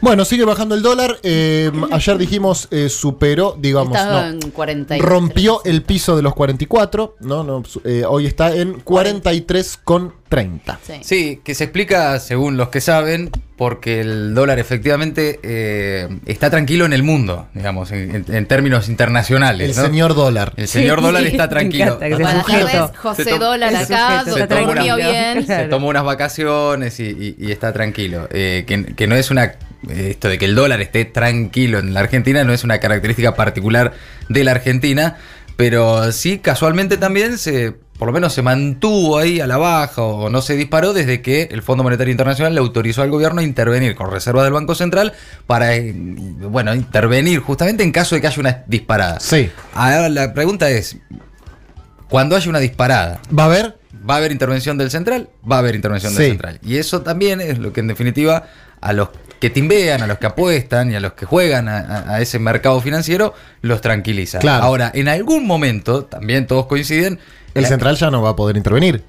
Bueno, 0.00 0.24
sigue 0.24 0.44
bajando 0.44 0.74
el 0.74 0.82
dólar. 0.82 1.18
eh, 1.22 1.70
ayer 1.90 2.18
dijimos, 2.18 2.68
eh, 2.70 2.88
superó, 2.88 3.56
digamos, 3.58 3.96
Estaba 3.98 4.22
no, 4.22 4.28
en 4.28 4.50
43. 4.52 5.08
rompió 5.08 5.60
el 5.64 5.82
piso 5.82 6.14
de 6.16 6.22
los 6.22 6.34
44. 6.34 7.16
No, 7.20 7.42
no, 7.42 7.62
eh, 7.84 8.04
hoy 8.06 8.26
está 8.26 8.54
en 8.54 8.80
43,30. 8.84 10.78
Sí. 10.86 10.92
Sí, 11.02 11.40
que 11.42 11.54
se 11.54 11.64
explica, 11.64 12.18
según 12.20 12.56
los 12.56 12.68
que 12.68 12.80
saben, 12.80 13.30
porque 13.56 14.00
el 14.00 14.34
dólar 14.34 14.58
efectivamente 14.60 15.40
eh, 15.42 16.08
está 16.26 16.48
tranquilo 16.50 16.84
en 16.84 16.92
el 16.92 17.02
mundo, 17.02 17.48
digamos, 17.54 17.90
en, 17.90 18.14
en- 18.14 18.24
en 18.34 18.46
términos 18.46 18.88
internacionales. 18.88 19.70
El 19.70 19.76
¿no? 19.76 19.82
señor 19.88 20.14
dólar. 20.14 20.52
El 20.56 20.68
señor 20.68 21.00
Sí, 21.00 21.26
está 21.26 21.48
tranquilo. 21.48 21.98
Buenas 21.98 22.46
tardes, 22.46 22.96
José 22.98 23.24
Se 23.24 23.38
Dólar 23.38 23.74
acá, 23.74 24.24
se 24.24 24.46
durmió 24.46 24.94
bien. 24.96 25.44
Se 25.46 25.64
toma 25.64 25.86
unas 25.86 26.04
vacaciones 26.04 27.00
y, 27.00 27.04
y- 27.04 27.34
y 27.38 27.50
está 27.52 27.72
tranquilo. 27.72 28.28
Eh, 28.30 28.64
que, 28.66 28.94
que 28.94 29.06
no 29.08 29.16
es 29.16 29.30
una. 29.32 29.54
Esto 29.88 30.28
de 30.28 30.38
que 30.38 30.44
el 30.44 30.54
dólar 30.54 30.80
esté 30.80 31.04
tranquilo 31.04 31.78
en 31.78 31.94
la 31.94 32.00
Argentina 32.00 32.42
no 32.44 32.52
es 32.52 32.64
una 32.64 32.78
característica 32.78 33.34
particular 33.34 33.92
de 34.28 34.44
la 34.44 34.50
Argentina, 34.52 35.18
pero 35.56 36.10
sí 36.12 36.38
casualmente 36.38 36.96
también 36.96 37.38
se. 37.38 37.74
Por 37.98 38.06
lo 38.06 38.12
menos 38.12 38.32
se 38.32 38.42
mantuvo 38.42 39.18
ahí 39.18 39.40
a 39.40 39.48
la 39.48 39.56
baja 39.56 40.02
o 40.02 40.30
no 40.30 40.40
se 40.40 40.54
disparó 40.54 40.92
desde 40.92 41.20
que 41.20 41.48
el 41.50 41.62
Fondo 41.62 41.82
Monetario 41.82 42.12
Internacional 42.12 42.54
le 42.54 42.60
autorizó 42.60 43.02
al 43.02 43.10
gobierno 43.10 43.40
a 43.40 43.42
intervenir 43.42 43.96
con 43.96 44.08
reservas 44.08 44.44
del 44.44 44.52
Banco 44.52 44.76
Central 44.76 45.14
para, 45.48 45.74
eh, 45.74 45.92
bueno, 45.96 46.72
intervenir 46.76 47.40
justamente 47.40 47.82
en 47.82 47.90
caso 47.90 48.14
de 48.14 48.20
que 48.20 48.28
haya 48.28 48.38
una 48.38 48.62
disparada. 48.68 49.18
Sí. 49.18 49.50
Ahora 49.74 50.08
la 50.10 50.32
pregunta 50.32 50.70
es, 50.70 50.96
cuando 52.08 52.36
haya 52.36 52.48
una 52.48 52.60
disparada, 52.60 53.20
¿Va 53.36 53.42
a 53.42 53.46
haber? 53.46 53.77
¿Va 54.08 54.14
a 54.14 54.16
haber 54.18 54.32
intervención 54.32 54.78
del 54.78 54.90
central? 54.90 55.28
Va 55.50 55.56
a 55.56 55.58
haber 55.60 55.74
intervención 55.74 56.12
Sí. 56.12 56.18
del 56.22 56.30
central. 56.32 56.58
Y 56.62 56.76
eso 56.76 57.02
también 57.02 57.40
es 57.40 57.58
lo 57.58 57.72
que 57.72 57.80
en 57.80 57.88
definitiva 57.88 58.44
a 58.80 58.92
los 58.92 59.08
que 59.40 59.50
timbean, 59.50 60.02
a 60.02 60.06
los 60.06 60.18
que 60.18 60.26
apuestan 60.26 60.90
y 60.90 60.94
a 60.94 61.00
los 61.00 61.12
que 61.12 61.26
juegan 61.26 61.68
a, 61.68 62.20
ese 62.20 62.38
mercado 62.38 62.80
financiero 62.80 63.34
los 63.60 63.80
tranquiliza. 63.80 64.38
Claro. 64.38 64.64
Ahora, 64.64 64.90
en 64.94 65.08
algún 65.08 65.46
momento, 65.46 66.04
también 66.04 66.46
todos 66.46 66.66
coinciden, 66.66 67.18
El 67.54 67.66
central 67.66 67.96
ya 67.96 68.10
no 68.10 68.22
va 68.22 68.30
a 68.30 68.36
poder 68.36 68.56
intervenir. 68.56 69.04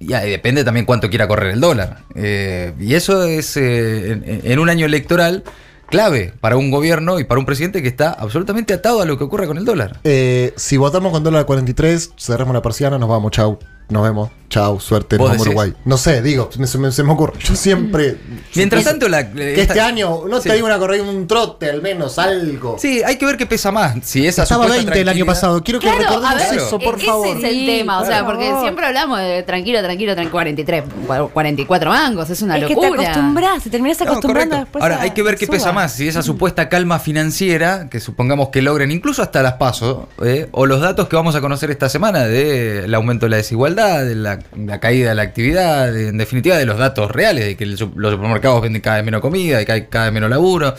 ya, 0.00 0.26
y 0.26 0.30
depende 0.30 0.62
también 0.64 0.84
cuánto 0.86 1.08
quiera 1.08 1.26
correr 1.28 1.52
el 1.52 1.60
dólar. 1.60 1.98
Eh, 2.14 2.72
y 2.80 2.94
eso 2.94 3.22
es 3.24 3.56
eh, 3.56 4.12
en, 4.12 4.24
en 4.44 4.58
un 4.58 4.68
año 4.68 4.84
electoral 4.86 5.42
clave 5.88 6.32
para 6.40 6.56
un 6.56 6.70
gobierno 6.70 7.18
y 7.20 7.24
para 7.24 7.38
un 7.38 7.46
presidente 7.46 7.80
que 7.82 7.88
está 7.88 8.10
absolutamente 8.10 8.74
atado 8.74 9.00
a 9.00 9.06
lo 9.06 9.16
que 9.16 9.24
ocurre 9.24 9.46
con 9.46 9.56
el 9.56 9.64
dólar. 9.64 10.00
Eh, 10.04 10.52
si 10.56 10.76
votamos 10.76 11.12
con 11.12 11.22
dólar 11.22 11.42
a 11.42 11.44
43, 11.44 12.12
cerramos 12.18 12.54
la 12.54 12.60
persiana, 12.62 12.98
nos 12.98 13.08
vamos, 13.08 13.30
chau. 13.32 13.58
Nos 13.88 14.02
vemos, 14.02 14.30
chau, 14.50 14.80
suerte, 14.80 15.16
nos. 15.16 15.38
Uruguay. 15.38 15.72
No 15.84 15.96
sé, 15.96 16.20
digo, 16.20 16.50
se 16.52 16.76
me, 16.78 16.90
se 16.90 17.02
ocurre. 17.02 17.34
Yo 17.38 17.54
siempre. 17.54 18.16
Mientras 18.56 18.82
que- 18.82 18.90
tanto, 18.90 19.08
la, 19.08 19.30
Que 19.30 19.60
este 19.60 19.80
año 19.80 20.22
no 20.28 20.40
Sí. 20.40 20.48
te 20.48 20.54
digo 20.56 20.66
una 20.66 20.76
corrida, 20.78 21.04
un 21.04 21.28
trote, 21.28 21.70
al 21.70 21.82
menos, 21.82 22.18
algo. 22.18 22.76
Sí, 22.80 23.00
hay 23.06 23.16
que 23.16 23.24
ver 23.26 23.36
qué 23.36 23.46
pesa 23.46 23.70
más. 23.70 23.94
Si 24.02 24.26
esa 24.26 24.42
Estaba 24.42 24.64
supuesta 24.64 24.84
20 24.86 25.00
el 25.02 25.08
año 25.08 25.24
pasado. 25.24 25.62
Quiero 25.62 25.78
que 25.78 25.86
Claro, 25.86 26.02
recordemos 26.02 26.34
ver, 26.50 26.58
eso, 26.58 26.78
por 26.80 26.96
ese 26.96 27.06
favor. 27.06 27.36
es 27.36 27.44
el 27.44 27.66
tema, 27.66 27.96
o 27.98 28.00
por 28.00 28.08
sea, 28.08 28.26
porque 28.26 28.46
favor. 28.46 28.62
siempre 28.62 28.86
hablamos 28.86 29.18
de 29.20 29.42
tranquilo, 29.44 29.80
tranquilo, 29.82 30.14
tranquilo, 30.14 30.32
43, 30.32 30.84
44 31.32 31.90
mangos, 31.90 32.28
es 32.30 32.42
una 32.42 32.56
Es 32.58 32.66
que 32.66 32.74
te 32.74 32.80
locura. 32.82 33.02
acostumbras, 33.02 33.62
te 33.62 33.70
terminas 33.70 34.00
No, 34.00 34.06
acostumbrando 34.06 34.50
correcto. 34.56 34.64
después. 34.64 34.82
Ahora, 34.82 34.96
a- 34.96 35.02
hay 35.02 35.10
que 35.10 35.22
ver 35.22 35.36
qué 35.36 35.46
suba. 35.46 35.58
pesa 35.58 35.72
más, 35.72 35.92
si 35.92 36.08
esa 36.08 36.22
supuesta 36.22 36.68
calma 36.68 36.98
financiera, 36.98 37.88
que 37.88 38.00
supongamos 38.00 38.48
que 38.48 38.62
logren 38.62 38.90
incluso 38.90 39.22
hasta 39.22 39.42
las 39.42 39.54
pasos, 39.54 40.06
eh, 40.24 40.48
o 40.50 40.66
los 40.66 40.80
datos 40.80 41.08
que 41.08 41.14
vamos 41.14 41.36
a 41.36 41.40
conocer 41.40 41.70
esta 41.70 41.88
semana 41.88 42.24
del 42.26 42.92
aumento 42.94 43.26
de 43.26 43.30
la 43.30 43.36
desigualdad, 43.36 43.75
de 43.84 44.14
la, 44.14 44.38
la 44.56 44.80
caída 44.80 45.10
de 45.10 45.14
la 45.14 45.22
actividad, 45.22 45.92
de- 45.92 46.08
en 46.08 46.18
definitiva 46.18 46.56
de 46.56 46.66
los 46.66 46.78
datos 46.78 47.10
reales, 47.10 47.44
de 47.44 47.56
que 47.56 47.64
el 47.64 47.70
los 47.94 48.12
supermercados 48.12 48.62
venden 48.62 48.82
cada 48.82 48.96
vez 48.96 49.04
menos 49.04 49.20
comida, 49.20 49.58
de 49.58 49.66
que 49.66 49.72
hay 49.72 49.86
cada 49.86 50.06
vez 50.06 50.14
menos 50.14 50.30
laburo. 50.30 50.74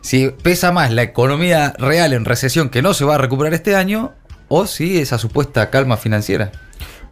Si 0.00 0.28
pesa 0.42 0.70
más 0.72 0.90
la 0.92 1.02
economía 1.02 1.74
real 1.78 2.12
en 2.12 2.24
recesión 2.24 2.68
que 2.68 2.82
no 2.82 2.92
se 2.92 3.04
va 3.04 3.14
a 3.14 3.18
recuperar 3.18 3.54
este 3.54 3.74
año, 3.76 4.12
o 4.48 4.66
si 4.66 4.98
esa 4.98 5.16
supuesta 5.18 5.70
calma 5.70 5.96
financiera. 5.96 6.52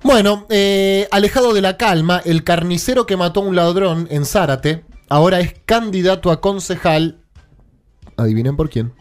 Bueno, 0.02 0.47
eh, 0.50 1.09
alejado 1.11 1.55
de 1.55 1.61
la 1.62 1.76
calma, 1.76 2.21
el 2.25 2.45
carnicero 2.45 3.07
que 3.07 3.17
mató 3.17 3.41
a 3.41 3.45
un 3.45 3.57
ladrón 3.57 4.09
en 4.11 4.26
Zárate 4.26 4.85
ahora 5.09 5.41
es 5.41 5.55
candidato 5.64 6.31
a 6.31 6.41
concejal. 6.41 7.19
Adivinen 8.17 8.57
por 8.57 8.69
quién. 8.69 8.93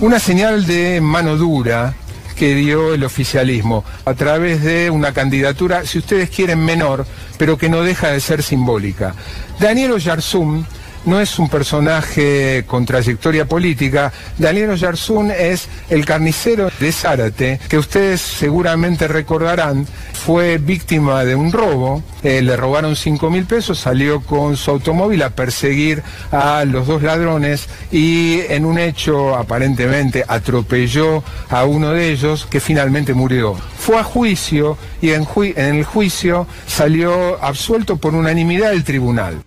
Una 0.00 0.18
señal 0.20 0.66
de 0.66 1.00
mano 1.00 1.36
dura 1.36 1.94
que 2.40 2.54
dio 2.54 2.94
el 2.94 3.04
oficialismo 3.04 3.84
a 4.06 4.14
través 4.14 4.62
de 4.62 4.88
una 4.88 5.12
candidatura, 5.12 5.84
si 5.84 5.98
ustedes 5.98 6.30
quieren, 6.30 6.64
menor, 6.64 7.06
pero 7.36 7.58
que 7.58 7.68
no 7.68 7.82
deja 7.82 8.08
de 8.08 8.20
ser 8.20 8.42
simbólica. 8.42 9.14
Daniel 9.58 9.92
Oyarzún 9.92 10.66
no 11.04 11.20
es 11.20 11.38
un 11.38 11.48
personaje 11.48 12.64
con 12.66 12.86
trayectoria 12.86 13.46
política. 13.46 14.12
Daniel 14.38 14.70
Oyarzún 14.70 15.30
es 15.30 15.68
el 15.88 16.04
carnicero 16.04 16.70
de 16.78 16.92
Zárate, 16.92 17.60
que 17.68 17.78
ustedes 17.78 18.20
seguramente 18.20 19.08
recordarán, 19.08 19.86
fue 20.12 20.58
víctima 20.58 21.24
de 21.24 21.34
un 21.34 21.50
robo, 21.50 22.02
eh, 22.22 22.42
le 22.42 22.56
robaron 22.56 22.94
5 22.94 23.30
mil 23.30 23.46
pesos, 23.46 23.78
salió 23.78 24.20
con 24.20 24.56
su 24.56 24.70
automóvil 24.70 25.22
a 25.22 25.30
perseguir 25.30 26.02
a 26.30 26.64
los 26.64 26.86
dos 26.86 27.02
ladrones 27.02 27.68
y 27.90 28.40
en 28.48 28.66
un 28.66 28.78
hecho 28.78 29.34
aparentemente 29.34 30.24
atropelló 30.28 31.24
a 31.48 31.64
uno 31.64 31.92
de 31.92 32.10
ellos 32.10 32.46
que 32.50 32.60
finalmente 32.60 33.14
murió. 33.14 33.56
Fue 33.78 33.98
a 33.98 34.04
juicio 34.04 34.76
y 35.00 35.10
en, 35.10 35.26
en 35.56 35.76
el 35.76 35.84
juicio 35.84 36.46
salió 36.66 37.42
absuelto 37.42 37.96
por 37.96 38.14
unanimidad 38.14 38.70
del 38.70 38.84
tribunal. 38.84 39.42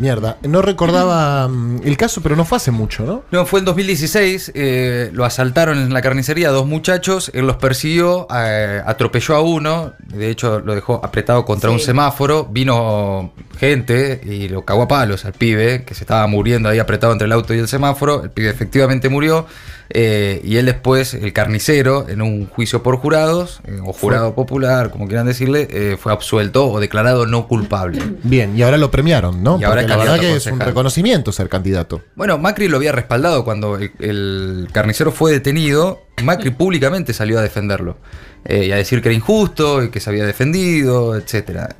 Mierda, 0.00 0.38
no 0.42 0.62
recordaba 0.62 1.46
mm, 1.46 1.82
el 1.84 1.96
caso, 1.98 2.22
pero 2.22 2.34
no 2.34 2.46
fue 2.46 2.56
hace 2.56 2.70
mucho, 2.70 3.04
¿no? 3.04 3.22
No, 3.30 3.44
fue 3.44 3.58
en 3.58 3.66
2016, 3.66 4.52
eh, 4.54 5.10
lo 5.12 5.26
asaltaron 5.26 5.76
en 5.78 5.92
la 5.92 6.00
carnicería 6.00 6.48
dos 6.50 6.66
muchachos, 6.66 7.30
él 7.34 7.46
los 7.46 7.56
persiguió, 7.56 8.26
eh, 8.34 8.80
atropelló 8.84 9.36
a 9.36 9.42
uno, 9.42 9.92
de 9.98 10.30
hecho 10.30 10.60
lo 10.60 10.74
dejó 10.74 11.04
apretado 11.04 11.44
contra 11.44 11.70
un 11.70 11.80
semáforo, 11.80 12.46
vino 12.46 13.32
gente 13.58 14.22
y 14.24 14.48
lo 14.48 14.64
cagó 14.64 14.82
a 14.82 14.88
palos 14.88 15.26
al 15.26 15.34
pibe, 15.34 15.84
que 15.84 15.94
se 15.94 16.04
estaba 16.04 16.26
muriendo 16.26 16.70
ahí 16.70 16.78
apretado 16.78 17.12
entre 17.12 17.26
el 17.26 17.32
auto 17.32 17.52
y 17.52 17.58
el 17.58 17.68
semáforo, 17.68 18.24
el 18.24 18.30
pibe 18.30 18.48
efectivamente 18.48 19.10
murió, 19.10 19.46
eh, 19.92 20.40
y 20.44 20.56
él 20.56 20.66
después, 20.66 21.14
el 21.14 21.32
carnicero, 21.32 22.08
en 22.08 22.22
un 22.22 22.46
juicio 22.46 22.82
por 22.82 22.96
jurados, 22.96 23.60
eh, 23.66 23.78
o 23.84 23.92
jurado 23.92 24.34
popular, 24.34 24.90
como 24.90 25.08
quieran 25.08 25.26
decirle, 25.26 25.66
eh, 25.70 25.96
fue 25.98 26.12
absuelto 26.12 26.66
o 26.68 26.80
declarado 26.80 27.26
no 27.26 27.48
culpable. 27.48 28.00
Bien, 28.22 28.56
y 28.56 28.62
ahora 28.62 28.76
lo 28.76 28.90
premiaron, 28.90 29.42
¿no? 29.42 29.58
Y 29.60 29.64
ahora 29.64 29.82
la 29.82 29.96
verdad 29.96 30.20
que 30.20 30.28
a 30.28 30.36
es 30.36 30.46
un 30.46 30.60
reconocimiento 30.60 31.32
ser 31.32 31.48
candidato. 31.48 32.02
Bueno, 32.14 32.38
Macri 32.38 32.68
lo 32.68 32.76
había 32.76 32.92
respaldado 32.92 33.44
cuando 33.44 33.76
el, 33.76 33.92
el 33.98 34.68
carnicero 34.72 35.10
fue 35.10 35.32
detenido. 35.32 36.00
Macri 36.22 36.50
públicamente 36.50 37.12
salió 37.12 37.38
a 37.38 37.42
defenderlo 37.42 37.96
eh, 38.44 38.66
y 38.66 38.72
a 38.72 38.76
decir 38.76 39.02
que 39.02 39.08
era 39.08 39.16
injusto 39.16 39.82
y 39.82 39.90
que 39.90 40.00
se 40.00 40.10
había 40.10 40.24
defendido, 40.24 41.16
etcétera. 41.16 41.76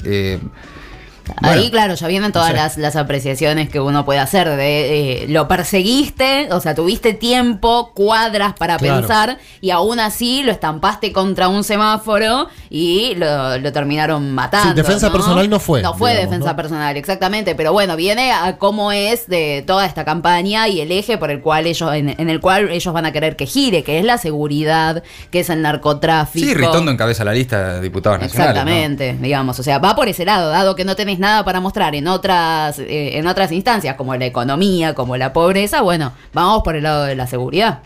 Ahí, 1.42 1.58
bueno, 1.58 1.70
claro, 1.70 1.94
ya 1.94 2.06
vienen 2.08 2.32
todas 2.32 2.50
no 2.50 2.56
las, 2.56 2.76
las 2.78 2.96
apreciaciones 2.96 3.68
que 3.68 3.80
uno 3.80 4.04
puede 4.04 4.18
hacer 4.20 4.49
de 4.49 5.22
eh, 5.22 5.26
lo 5.28 5.49
perseguiste, 5.49 6.49
o 6.52 6.60
sea, 6.60 6.75
tuviste 6.75 7.14
tiempo, 7.14 7.92
cuadras 7.94 8.54
para 8.54 8.76
Claro. 8.76 9.00
pensar 9.00 9.38
y 9.60 9.70
aún 9.70 10.00
así 10.00 10.42
lo 10.42 10.52
estampaste 10.52 11.12
contra 11.12 11.49
un 11.49 11.64
semáforo 11.64 12.49
y 12.68 13.14
lo, 13.16 13.58
lo 13.58 13.72
terminaron 13.72 14.32
matando. 14.32 14.70
Sí, 14.70 14.75
defensa 14.75 15.10
personal 15.12 15.49
no 15.49 15.60
fue, 15.60 15.82
No 15.82 15.94
fue 15.94 16.10
digamos, 16.10 16.30
defensa 16.30 16.50
¿no? 16.50 16.56
personal, 16.56 16.96
exactamente, 16.96 17.54
pero 17.54 17.72
bueno, 17.72 17.96
viene 17.96 18.32
a 18.32 18.56
cómo 18.58 18.92
es 18.92 19.26
de 19.28 19.62
toda 19.66 19.87
esta 19.87 20.04
campaña 20.04 20.68
y 20.68 20.80
el 20.80 20.90
eje 20.92 21.18
por 21.18 21.30
el 21.30 21.40
cual 21.40 21.66
ellos, 21.66 21.92
en, 21.94 22.10
en 22.18 22.28
el 22.30 22.40
cual 22.40 22.70
ellos 22.70 22.92
van 22.92 23.06
a 23.06 23.12
querer 23.12 23.37
que 23.37 23.46
gire, 23.46 23.82
que 23.84 23.99
es 23.99 24.04
la 24.04 24.18
seguridad, 24.18 25.02
que 25.30 25.40
es 25.40 25.50
el 25.50 25.62
narcotráfico. 25.62 26.46
sí, 26.46 26.54
Ritondo 26.54 26.90
encabeza 26.90 27.25
la 27.25 27.32
lista 27.32 27.75
de 27.75 27.80
diputados 27.80 28.18
nacionales. 28.20 28.54
¿no? 28.54 28.60
Exactamente, 28.60 29.16
digamos, 29.20 29.58
o 29.58 29.62
sea, 29.62 29.78
va 29.78 29.94
por 29.94 30.08
ese 30.08 30.25
lado, 30.25 30.50
dado 30.50 30.75
que 30.75 30.84
no 30.84 30.96
tenés 30.96 31.18
nada 31.20 31.44
para 31.44 31.60
mostrar 31.60 31.94
en 31.94 32.08
otras 32.08 32.78
eh, 32.78 33.18
en 33.18 33.26
otras 33.26 33.52
instancias 33.52 33.94
como 33.96 34.16
la 34.16 34.26
economía, 34.26 34.94
como 34.94 35.16
la 35.16 35.32
pobreza, 35.32 35.82
bueno, 35.82 36.12
vamos 36.32 36.62
por 36.62 36.74
el 36.74 36.82
lado 36.82 37.04
de 37.04 37.14
la 37.14 37.26
seguridad. 37.26 37.80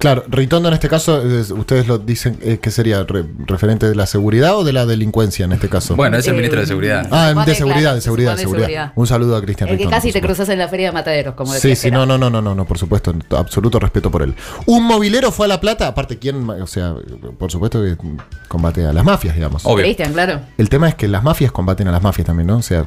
Claro, 0.00 0.24
Ritondo 0.28 0.68
en 0.68 0.74
este 0.74 0.88
caso, 0.88 1.22
es- 1.22 1.50
ustedes 1.50 1.86
lo 1.86 1.98
dicen 1.98 2.38
eh, 2.40 2.58
que 2.58 2.70
sería 2.70 3.04
re- 3.04 3.26
referente 3.46 3.86
de 3.86 3.94
la 3.94 4.06
seguridad 4.06 4.56
o 4.56 4.64
de 4.64 4.72
la 4.72 4.86
delincuencia 4.86 5.44
en 5.44 5.52
este 5.52 5.68
caso. 5.68 5.94
Bueno, 5.94 6.16
es 6.16 6.26
el 6.26 6.32
Eh, 6.32 6.36
ministro 6.38 6.58
de 6.60 6.66
Seguridad. 6.66 7.06
Ah, 7.10 7.34
de 7.46 7.54
seguridad, 7.54 7.94
de 7.94 8.00
se 8.00 8.04
seguridad, 8.04 8.38
supone 8.38 8.58
seguridad. 8.60 8.92
Un 8.96 9.06
saludo 9.06 9.36
a 9.36 9.42
Cristian 9.42 9.68
El 9.68 9.74
que 9.76 9.84
Ritondo. 9.84 9.96
casi 9.98 10.10
te 10.10 10.22
cruzas 10.22 10.48
en 10.48 10.58
la 10.58 10.68
feria 10.68 10.86
de 10.86 10.92
mataderos, 10.92 11.34
como 11.34 11.52
Sí, 11.52 11.68
decía 11.68 11.76
sí, 11.76 11.90
no, 11.90 12.06
no, 12.06 12.16
no, 12.16 12.30
no, 12.30 12.40
no, 12.40 12.54
no, 12.54 12.64
por 12.64 12.78
supuesto, 12.78 13.14
absoluto 13.36 13.78
respeto 13.78 14.10
por 14.10 14.22
él. 14.22 14.34
Un 14.64 14.84
movilero 14.84 15.30
fue 15.32 15.44
a 15.44 15.48
La 15.48 15.60
Plata, 15.60 15.86
aparte, 15.88 16.18
¿quién? 16.18 16.48
O 16.48 16.66
sea, 16.66 16.94
por 17.38 17.52
supuesto 17.52 17.82
que 17.82 17.98
combate 18.48 18.86
a 18.86 18.94
las 18.94 19.04
mafias, 19.04 19.34
digamos. 19.34 19.66
Obvio. 19.66 19.84
Cristian, 19.84 20.14
claro. 20.14 20.40
El 20.56 20.70
tema 20.70 20.88
es 20.88 20.94
que 20.94 21.08
las 21.08 21.22
mafias 21.22 21.52
combaten 21.52 21.88
a 21.88 21.92
las 21.92 22.02
mafias 22.02 22.24
también, 22.26 22.46
¿no? 22.46 22.56
O 22.56 22.62
sea, 22.62 22.86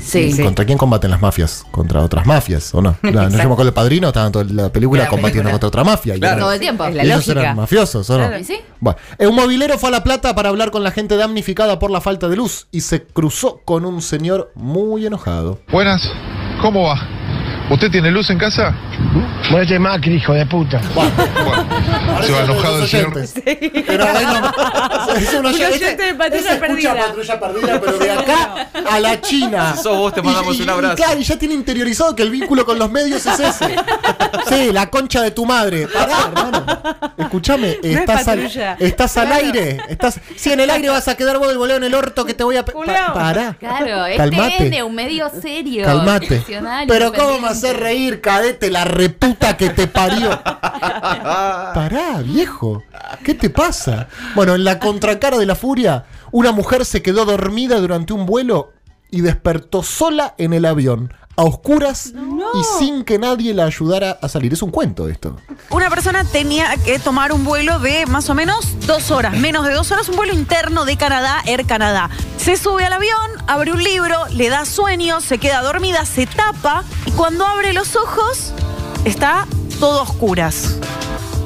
Sí, 0.00 0.32
sí. 0.32 0.42
¿contra 0.42 0.64
quién 0.64 0.78
combaten 0.78 1.10
las 1.10 1.20
mafias? 1.20 1.64
¿Contra 1.70 2.00
otras 2.00 2.26
mafias 2.26 2.74
o 2.74 2.80
no? 2.82 2.96
La, 3.02 3.10
no 3.28 3.30
yo 3.30 3.36
me 3.36 3.42
acuerdo 3.44 3.64
el 3.68 3.72
padrino, 3.74 4.08
estaban 4.08 4.32
toda 4.32 4.44
la 4.44 4.70
película 4.72 5.04
La 5.04 5.08
combatiendo 5.08 5.48
película. 5.50 5.52
contra 5.52 5.68
otra 5.68 5.84
mafia. 5.84 6.16
y 6.16 6.18
Claro. 6.18 6.32
eran- 6.34 6.44
Todo 6.44 6.52
el 6.52 6.60
tiempo. 6.60 6.88
y 6.88 6.98
ellos 7.00 7.28
eran 7.28 7.56
mafiosos, 7.56 8.08
¿o 8.10 8.12
no? 8.18 8.26
Claro, 8.26 8.38
¿y 8.40 8.44
sí? 8.44 8.56
Bueno, 8.80 8.98
un 9.18 9.34
movilero 9.34 9.78
fue 9.78 9.88
a 9.88 9.92
La 9.92 10.02
Plata 10.04 10.34
para 10.34 10.48
hablar 10.48 10.70
con 10.70 10.82
la 10.82 10.90
gente 10.90 11.16
damnificada 11.16 11.78
por 11.78 11.90
la 11.90 12.00
falta 12.00 12.28
de 12.28 12.36
luz 12.36 12.66
y 12.70 12.80
se 12.82 13.02
cruzó 13.04 13.60
con 13.64 13.84
un 13.84 14.00
señor 14.02 14.52
muy 14.54 15.06
enojado. 15.06 15.60
Buenas, 15.70 16.08
¿cómo 16.60 16.82
va? 16.84 17.00
¿Usted 17.70 17.90
tiene 17.90 18.10
luz 18.10 18.28
en 18.28 18.38
casa? 18.38 18.74
Muérete 19.50 19.78
Macri, 19.78 20.16
hijo 20.16 20.34
de 20.34 20.44
puta. 20.46 20.80
Bueno, 20.94 21.10
se 22.22 22.32
va 22.32 22.40
enojado 22.42 22.82
el 22.82 22.88
señor. 22.88 23.12
Pero 23.44 24.04
ahí 24.04 24.24
no- 24.26 25.14
es 25.14 25.30
una 25.34 25.48
Un 25.48 25.54
oyente 25.54 25.96
de 25.96 26.14
patrulla 26.14 26.60
perdida. 26.60 26.94
patrulla 26.96 27.40
perdida, 27.40 27.80
pero 27.80 27.98
de 27.98 28.10
acá 28.10 28.68
a 28.90 29.00
la 29.00 29.20
China. 29.20 29.74
Si 29.76 29.82
sos 29.82 29.96
vos, 29.96 30.12
te 30.14 30.22
mandamos 30.22 30.54
Y- 30.56 30.60
y- 30.60 30.62
un 30.62 30.70
abrazo. 30.70 30.94
Y, 30.94 30.96
claro, 30.96 31.20
y 31.20 31.24
ya 31.24 31.38
tiene 31.38 31.54
interiorizado 31.54 32.14
que 32.16 32.22
el 32.22 32.30
vínculo 32.30 32.64
con 32.64 32.78
los 32.78 32.90
medios 32.90 33.24
es 33.26 33.38
ese. 33.40 33.76
Sí, 34.48 34.72
la 34.72 34.88
concha 34.90 35.22
de 35.22 35.30
tu 35.30 35.46
madre. 35.46 35.86
Pará, 35.88 36.16
hermano. 36.28 36.64
Escúchame, 37.16 37.78
estás, 37.82 38.28
al, 38.28 38.38
patrulla. 38.40 38.76
estás 38.78 39.16
al 39.16 39.32
aire. 39.32 39.80
Estás, 39.88 40.20
si 40.36 40.52
en 40.52 40.60
el 40.60 40.70
aire 40.70 40.88
vas 40.88 41.08
a 41.08 41.16
quedar 41.16 41.38
vos 41.38 41.50
el 41.50 41.58
boleo 41.58 41.76
en 41.76 41.84
el 41.84 41.94
orto 41.94 42.24
que 42.24 42.34
te 42.34 42.44
voy 42.44 42.56
a. 42.56 42.64
pa- 42.64 42.72
pará. 43.14 43.56
Claro, 43.58 44.06
este 44.06 44.16
Calmate. 44.18 44.66
N, 44.66 44.82
un 44.82 44.94
medio 44.94 45.30
serio. 45.40 45.84
Calmate. 45.84 46.44
Pero 46.88 47.12
¿cómo 47.12 47.38
me 47.40 47.48
hacer 47.48 47.78
reír, 47.78 48.20
cadete, 48.20 48.70
la 48.70 48.84
reputa 48.84 49.56
que 49.56 49.70
te 49.70 49.86
parió? 49.86 50.40
Pará, 51.22 52.20
viejo. 52.24 52.82
¿Qué 53.24 53.34
te 53.34 53.50
pasa? 53.50 54.08
Bueno, 54.34 54.54
en 54.54 54.64
la 54.64 54.78
contracara 54.78 55.38
de 55.38 55.46
la 55.46 55.54
furia, 55.54 56.04
una 56.32 56.50
mujer 56.50 56.84
se 56.84 57.02
quedó 57.02 57.24
dormida 57.24 57.78
durante 57.78 58.12
un 58.12 58.26
vuelo 58.26 58.72
y 59.10 59.20
despertó 59.20 59.82
sola 59.82 60.34
en 60.38 60.54
el 60.54 60.64
avión, 60.64 61.12
a 61.36 61.44
oscuras 61.44 62.12
y 62.14 62.78
sin 62.78 63.04
que 63.04 63.18
nadie 63.18 63.52
la 63.54 63.66
ayudara 63.66 64.18
a 64.20 64.28
salir. 64.28 64.54
Es 64.54 64.62
un 64.62 64.70
cuento 64.70 65.08
esto. 65.08 65.36
Una 65.68 65.90
persona 65.90 66.24
tenía 66.24 66.74
que 66.78 66.98
tomar 66.98 67.32
un 67.32 67.44
vuelo 67.44 67.78
de 67.78 68.06
más 68.06 68.30
o 68.30 68.34
menos 68.34 68.74
dos 68.86 69.10
horas, 69.10 69.36
menos 69.36 69.66
de 69.66 69.74
dos 69.74 69.92
horas, 69.92 70.08
un 70.08 70.16
vuelo 70.16 70.32
interno 70.32 70.86
de 70.86 70.96
Canadá, 70.96 71.42
Air 71.44 71.66
Canadá. 71.66 72.08
Se 72.38 72.56
sube 72.56 72.84
al 72.84 72.94
avión, 72.94 73.30
abre 73.46 73.72
un 73.72 73.82
libro, 73.82 74.26
le 74.30 74.48
da 74.48 74.64
sueño, 74.64 75.20
se 75.20 75.36
queda 75.38 75.62
dormida, 75.62 76.06
se 76.06 76.26
tapa 76.26 76.84
y 77.04 77.10
cuando 77.12 77.46
abre 77.46 77.74
los 77.74 77.94
ojos 77.94 78.52
está 79.04 79.46
todo 79.78 80.00
a 80.00 80.02
oscuras. 80.02 80.78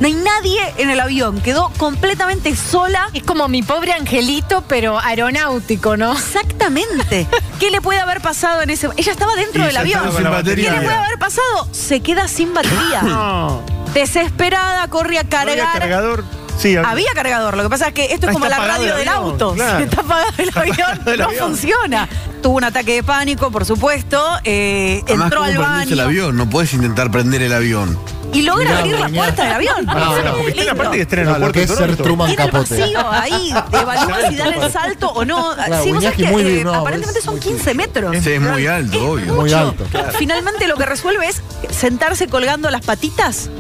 No 0.01 0.07
hay 0.07 0.15
nadie 0.15 0.61
en 0.77 0.91
el 0.91 1.01
avión, 1.01 1.41
quedó 1.41 1.71
completamente 1.79 2.55
sola. 2.55 3.09
Es 3.15 3.23
como 3.23 3.49
mi 3.49 3.63
pobre 3.63 3.93
angelito, 3.93 4.63
pero 4.69 4.99
aeronáutico, 4.99 5.97
¿no? 5.97 6.13
Exactamente. 6.13 7.27
¿Qué 7.61 7.71
le 7.71 7.81
puede 7.81 8.01
haber 8.01 8.21
pasado 8.21 8.61
en 8.63 8.69
ese 8.71 8.89
Ella 8.97 9.13
estaba 9.13 9.35
dentro 9.37 9.63
Y 9.63 9.67
del 9.67 9.77
avión. 9.79 10.03
¿Qué 10.45 10.61
le 10.71 10.71
puede 10.83 10.95
haber 10.97 11.19
pasado? 11.19 11.69
Se 11.73 12.01
queda 12.01 12.29
sin 12.29 12.53
batería. 12.53 13.03
Desesperada, 13.95 14.87
corre 14.89 15.19
a 15.19 15.25
cargar. 15.25 15.79
cargador? 15.79 16.25
Sí, 16.59 16.75
Había 16.77 17.11
cargador, 17.15 17.57
lo 17.57 17.63
que 17.65 17.69
pasa 17.69 17.89
es 17.89 17.95
que 17.95 18.05
esto 18.15 18.27
es 18.27 18.31
Ah, 18.31 18.33
como 18.33 18.47
la 18.47 18.57
radio 18.59 18.93
el 18.93 18.99
del 18.99 19.09
avión, 19.09 19.25
auto. 19.33 19.53
claro. 19.55 19.77
Si 19.79 19.85
está 19.85 20.01
apagado 20.01 20.31
el 20.39 20.51
avión, 20.55 21.01
el 21.07 21.19
no 21.19 21.25
avión. 21.27 21.49
funciona. 21.49 22.09
Tuvo 22.43 22.57
un 22.57 22.65
ataque 22.65 22.95
de 22.95 23.03
pánico, 23.03 23.51
por 23.51 23.65
supuesto. 23.67 24.23
eh, 24.45 25.03
Además, 25.07 25.27
entró 25.27 25.41
¿cómo 25.41 25.51
al 25.51 25.57
prendés 25.57 25.91
el 25.93 25.97
baño 25.99 26.03
avión? 26.09 26.37
No 26.37 26.49
puedes 26.49 26.73
intentar 26.73 27.11
prender 27.11 27.43
el 27.43 27.53
avión. 27.53 27.99
Y 28.33 28.43
logra 28.43 28.65
Mirá, 28.65 28.79
abrir 28.79 28.99
la 29.01 29.09
puerta 29.09 29.45
del 29.45 29.53
avión. 29.53 29.87
No, 29.87 29.95
no, 30.23 30.35
porque 30.35 31.03
el 31.03 31.25
No, 31.27 31.39
lo 31.39 31.53
que 31.53 31.63
es 31.63 31.71
ser. 31.71 31.97
Truman 31.97 32.29
Tiene 32.29 32.45
el 32.45 32.51
Capote. 32.51 32.81
vacío 32.81 33.11
ahí, 33.11 33.55
evalúa 33.73 34.29
si 34.29 34.37
dan 34.37 34.53
el 34.55 34.73
salto 34.73 35.09
o 35.09 35.25
no. 35.25 35.55
Claro, 35.55 35.83
sí, 35.85 35.93
vos 35.93 36.03
sabés 36.03 36.17
que 36.19 36.27
muy 36.27 36.43
eh, 36.43 36.65
no, 36.65 36.75
aparentemente 36.75 37.21
son 37.21 37.35
muy 37.35 37.41
15 37.41 37.75
metros. 37.75 38.17
Sí, 38.23 38.33
es 38.33 38.41
muy 38.41 38.67
alto, 38.67 38.97
Es 38.97 39.03
obvio. 39.03 39.35
Muy 39.35 39.53
alto. 39.53 39.85
Finalmente 40.19 40.67
lo 40.67 40.77
que 40.77 40.87
resuelve 40.87 41.29
es 41.29 41.43
sentarse 41.71 42.29
colgando 42.29 42.71
las 42.71 42.85
patitas 42.85 43.51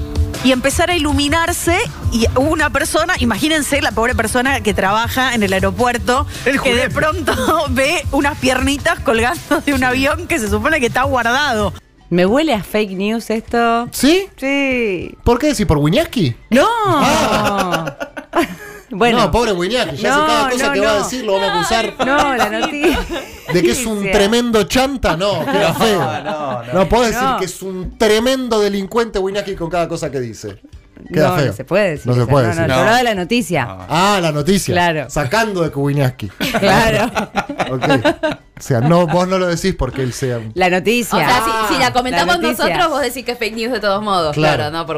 y 0.45 0.53
empezar 0.53 0.91
a 0.91 0.97
iluminarse 0.97 1.79
y 2.13 2.27
una 2.37 2.71
persona, 2.71 3.15
imagínense 3.19 3.81
la 3.81 3.93
pobre 3.93 4.15
persona 4.15 4.61
que 4.61 4.75
trabaja 4.75 5.35
en 5.35 5.43
el 5.43 5.53
aeropuerto, 5.53 6.27
El 6.45 6.61
que 6.61 6.75
de 6.75 6.91
pronto 6.91 7.35
ve 7.71 8.05
unas 8.13 8.39
piernitas 8.39 9.01
colgando 9.01 9.61
de 9.65 9.75
un 9.75 9.83
avión 9.83 10.27
que 10.27 10.39
se 10.39 10.49
supone 10.49 10.79
que 10.81 10.87
está 10.87 11.03
guardado. 11.03 11.73
¿Me 12.09 12.25
huele 12.25 12.55
a 12.55 12.63
fake 12.63 12.93
news 12.93 13.31
esto? 13.31 13.89
¿Sí? 13.93 14.29
Sí. 14.37 15.15
¿Por 15.25 15.39
qué 15.39 15.49
decir? 15.49 15.67
¿Por 15.67 15.79
Wiñaski? 15.79 16.35
¡No! 16.51 16.67
Ah. 16.85 17.97
Bueno. 18.89 19.19
no, 19.19 19.31
pobre 19.33 19.51
Wiñaki, 19.53 19.97
ya 19.97 20.11
No, 20.17 20.21
sé 20.21 20.27
cada 20.33 20.51
cosa 20.51 20.67
no, 20.69 20.73
que 20.73 20.81
va 20.81 20.91
a 20.91 20.99
no. 20.99 21.03
decir 21.05 21.25
lo 21.25 21.33
van 21.35 21.43
a 21.43 21.55
acusar 21.57 21.95
No, 22.07 22.37
la 22.37 22.49
noticia. 22.49 22.99
de 23.53 23.63
que 23.63 23.73
es 23.73 23.85
un 23.85 24.11
tremendo 24.13 24.63
chanta, 24.63 25.17
no, 25.17 25.45
queda 25.45 25.75
feo. 25.75 25.99
no, 26.23 26.63
no. 26.63 26.73
No, 26.73 26.89
puedo 26.89 27.03
decir 27.03 27.21
No. 27.21 27.37
que 27.37 27.47
es 27.47 27.63
un 27.63 27.99
tremendo 27.99 28.61
delincuente 28.61 29.19
Wiñaki 29.19 29.57
con 29.57 29.69
cada 29.69 29.89
cosa 29.89 30.09
que 30.11 30.21
dice. 30.21 30.61
Queda 31.13 31.29
no, 31.29 31.37
feo. 31.37 31.47
no 31.47 31.53
se 31.53 31.65
puede 31.65 31.91
decir. 31.91 32.07
No 32.07 32.15
se 32.15 32.27
puede 32.27 32.45
no, 32.47 32.51
decir. 32.55 32.63
No, 32.63 32.69
No. 32.69 32.75
yo 32.75 32.81
hablaba 32.81 32.99
de 32.99 33.05
la 33.05 33.15
noticia. 33.15 33.67
Ah, 33.89 34.19
la 34.23 34.33
noticia. 34.33 34.75
Claro. 34.75 35.11
Sacando 35.11 35.63
de 35.63 35.71
Kubiñaski. 35.71 36.29
Claro. 36.61 37.11
Ok. 37.69 37.83
O 38.59 38.63
sea, 38.63 38.81
no, 38.81 39.07
vos 39.07 39.27
no 39.29 39.39
lo 39.39 39.49
decís 39.49 39.75
porque 39.77 40.03
él 40.03 40.13
sea. 40.13 40.41
La 40.55 40.69
O 40.69 40.71
noticia. 40.71 41.19
sea, 41.19 41.43
si, 41.69 41.75
si 41.75 41.81
la 41.81 41.93
comentamos 41.93 42.37
La 42.41 42.49
nosotros, 42.51 42.89
vos 42.89 43.03
decís 43.03 43.25
que 43.25 43.33
es 43.33 43.39
fake 43.39 43.57
news 43.57 43.73
de 43.73 43.81
todos 43.81 44.03
modos. 44.03 44.35
Claro. 44.35 44.57
Claro, 44.57 44.71
no 44.71 44.87
por 44.87 44.97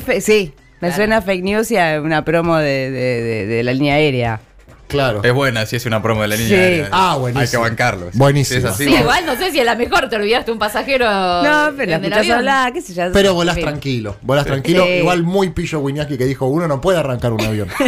fe- 0.00 0.20
sí, 0.20 0.54
me 0.80 0.92
suena 0.92 1.18
a 1.18 1.22
fake 1.22 1.44
news 1.44 1.70
y 1.70 1.76
a 1.76 2.00
una 2.02 2.24
promo 2.24 2.56
de, 2.56 2.90
de- 2.90 3.22
de- 3.22 3.46
de 3.46 3.62
la 3.62 3.72
línea 3.74 3.94
aérea. 3.96 4.40
Claro. 4.88 5.20
Es 5.24 5.32
buena 5.32 5.66
si 5.66 5.76
es 5.76 5.84
una 5.86 6.00
promo 6.02 6.22
de 6.22 6.28
la 6.28 6.36
niña. 6.36 6.48
Sí. 6.48 6.54
aérea. 6.54 6.88
Ah, 6.92 7.16
buenísimo. 7.16 7.42
Hay 7.42 7.48
que 7.48 7.56
bancarlo. 7.70 8.06
Buenísimo. 8.12 8.60
Si 8.60 8.66
es 8.66 8.72
así, 8.72 8.84
Sí, 8.84 8.94
igual 8.94 9.26
no 9.26 9.36
sé 9.36 9.50
si 9.50 9.58
es 9.58 9.64
la 9.64 9.74
mejor, 9.74 10.08
te 10.08 10.16
olvidaste 10.16 10.52
un 10.52 10.58
pasajero. 10.58 11.06
No, 11.06 11.72
pero 11.76 11.90
la 11.90 11.96
en 11.96 12.04
el 12.04 12.12
escuchás 12.12 12.18
avión. 12.18 12.38
hablar, 12.38 12.72
qué 12.72 12.80
sé 12.82 12.94
yo. 12.94 13.02
Pero 13.12 13.34
volás 13.34 13.56
tranquilo. 13.56 14.16
Volás 14.22 14.46
tranquilo. 14.46 14.84
Sí. 14.84 14.90
Igual 14.90 15.22
muy 15.24 15.50
pillo 15.50 15.80
Wiñaski 15.80 16.16
que 16.16 16.24
dijo: 16.24 16.46
uno 16.46 16.68
no 16.68 16.80
puede 16.80 16.98
arrancar 16.98 17.32
un 17.32 17.40
avión. 17.44 17.68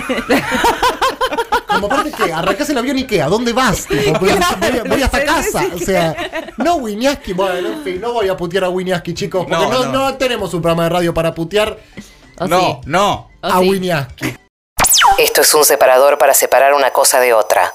Como 1.68 1.86
aparte 1.86 2.10
que 2.10 2.32
arrancás 2.32 2.68
el 2.70 2.78
avión 2.78 2.98
y 2.98 3.04
qué, 3.04 3.22
¿a 3.22 3.28
dónde 3.28 3.52
vas? 3.52 3.86
Tipo, 3.86 4.18
voy, 4.18 4.30
voy- 4.30 4.88
voy 4.88 5.02
hasta 5.02 5.24
casa. 5.24 5.64
O 5.72 5.78
sea, 5.78 6.16
no 6.56 6.76
Wiñaski, 6.76 7.34
bueno, 7.34 7.68
en 7.68 7.82
fin, 7.84 8.00
no 8.00 8.12
voy 8.14 8.28
a 8.28 8.36
putear 8.36 8.64
a 8.64 8.68
Wiñaski, 8.70 9.14
chicos, 9.14 9.46
porque 9.48 9.64
No, 9.64 9.70
no, 9.70 9.84
no. 9.86 9.92
no 10.10 10.14
tenemos 10.14 10.52
un 10.54 10.62
programa 10.62 10.84
de 10.84 10.88
radio 10.88 11.14
para 11.14 11.32
putear 11.34 11.78
¿O 12.40 12.46
No, 12.48 12.60
sí? 12.60 12.76
no. 12.86 13.30
¿O 13.42 13.46
a 13.46 13.60
sí? 13.60 13.66
Esto 15.18 15.40
es 15.40 15.52
un 15.52 15.64
separador 15.64 16.16
para 16.16 16.32
separar 16.32 16.74
una 16.74 16.92
cosa 16.92 17.18
de 17.18 17.34
otra. 17.34 17.74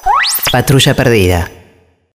Patrulla 0.51 0.93
perdida. 0.93 1.49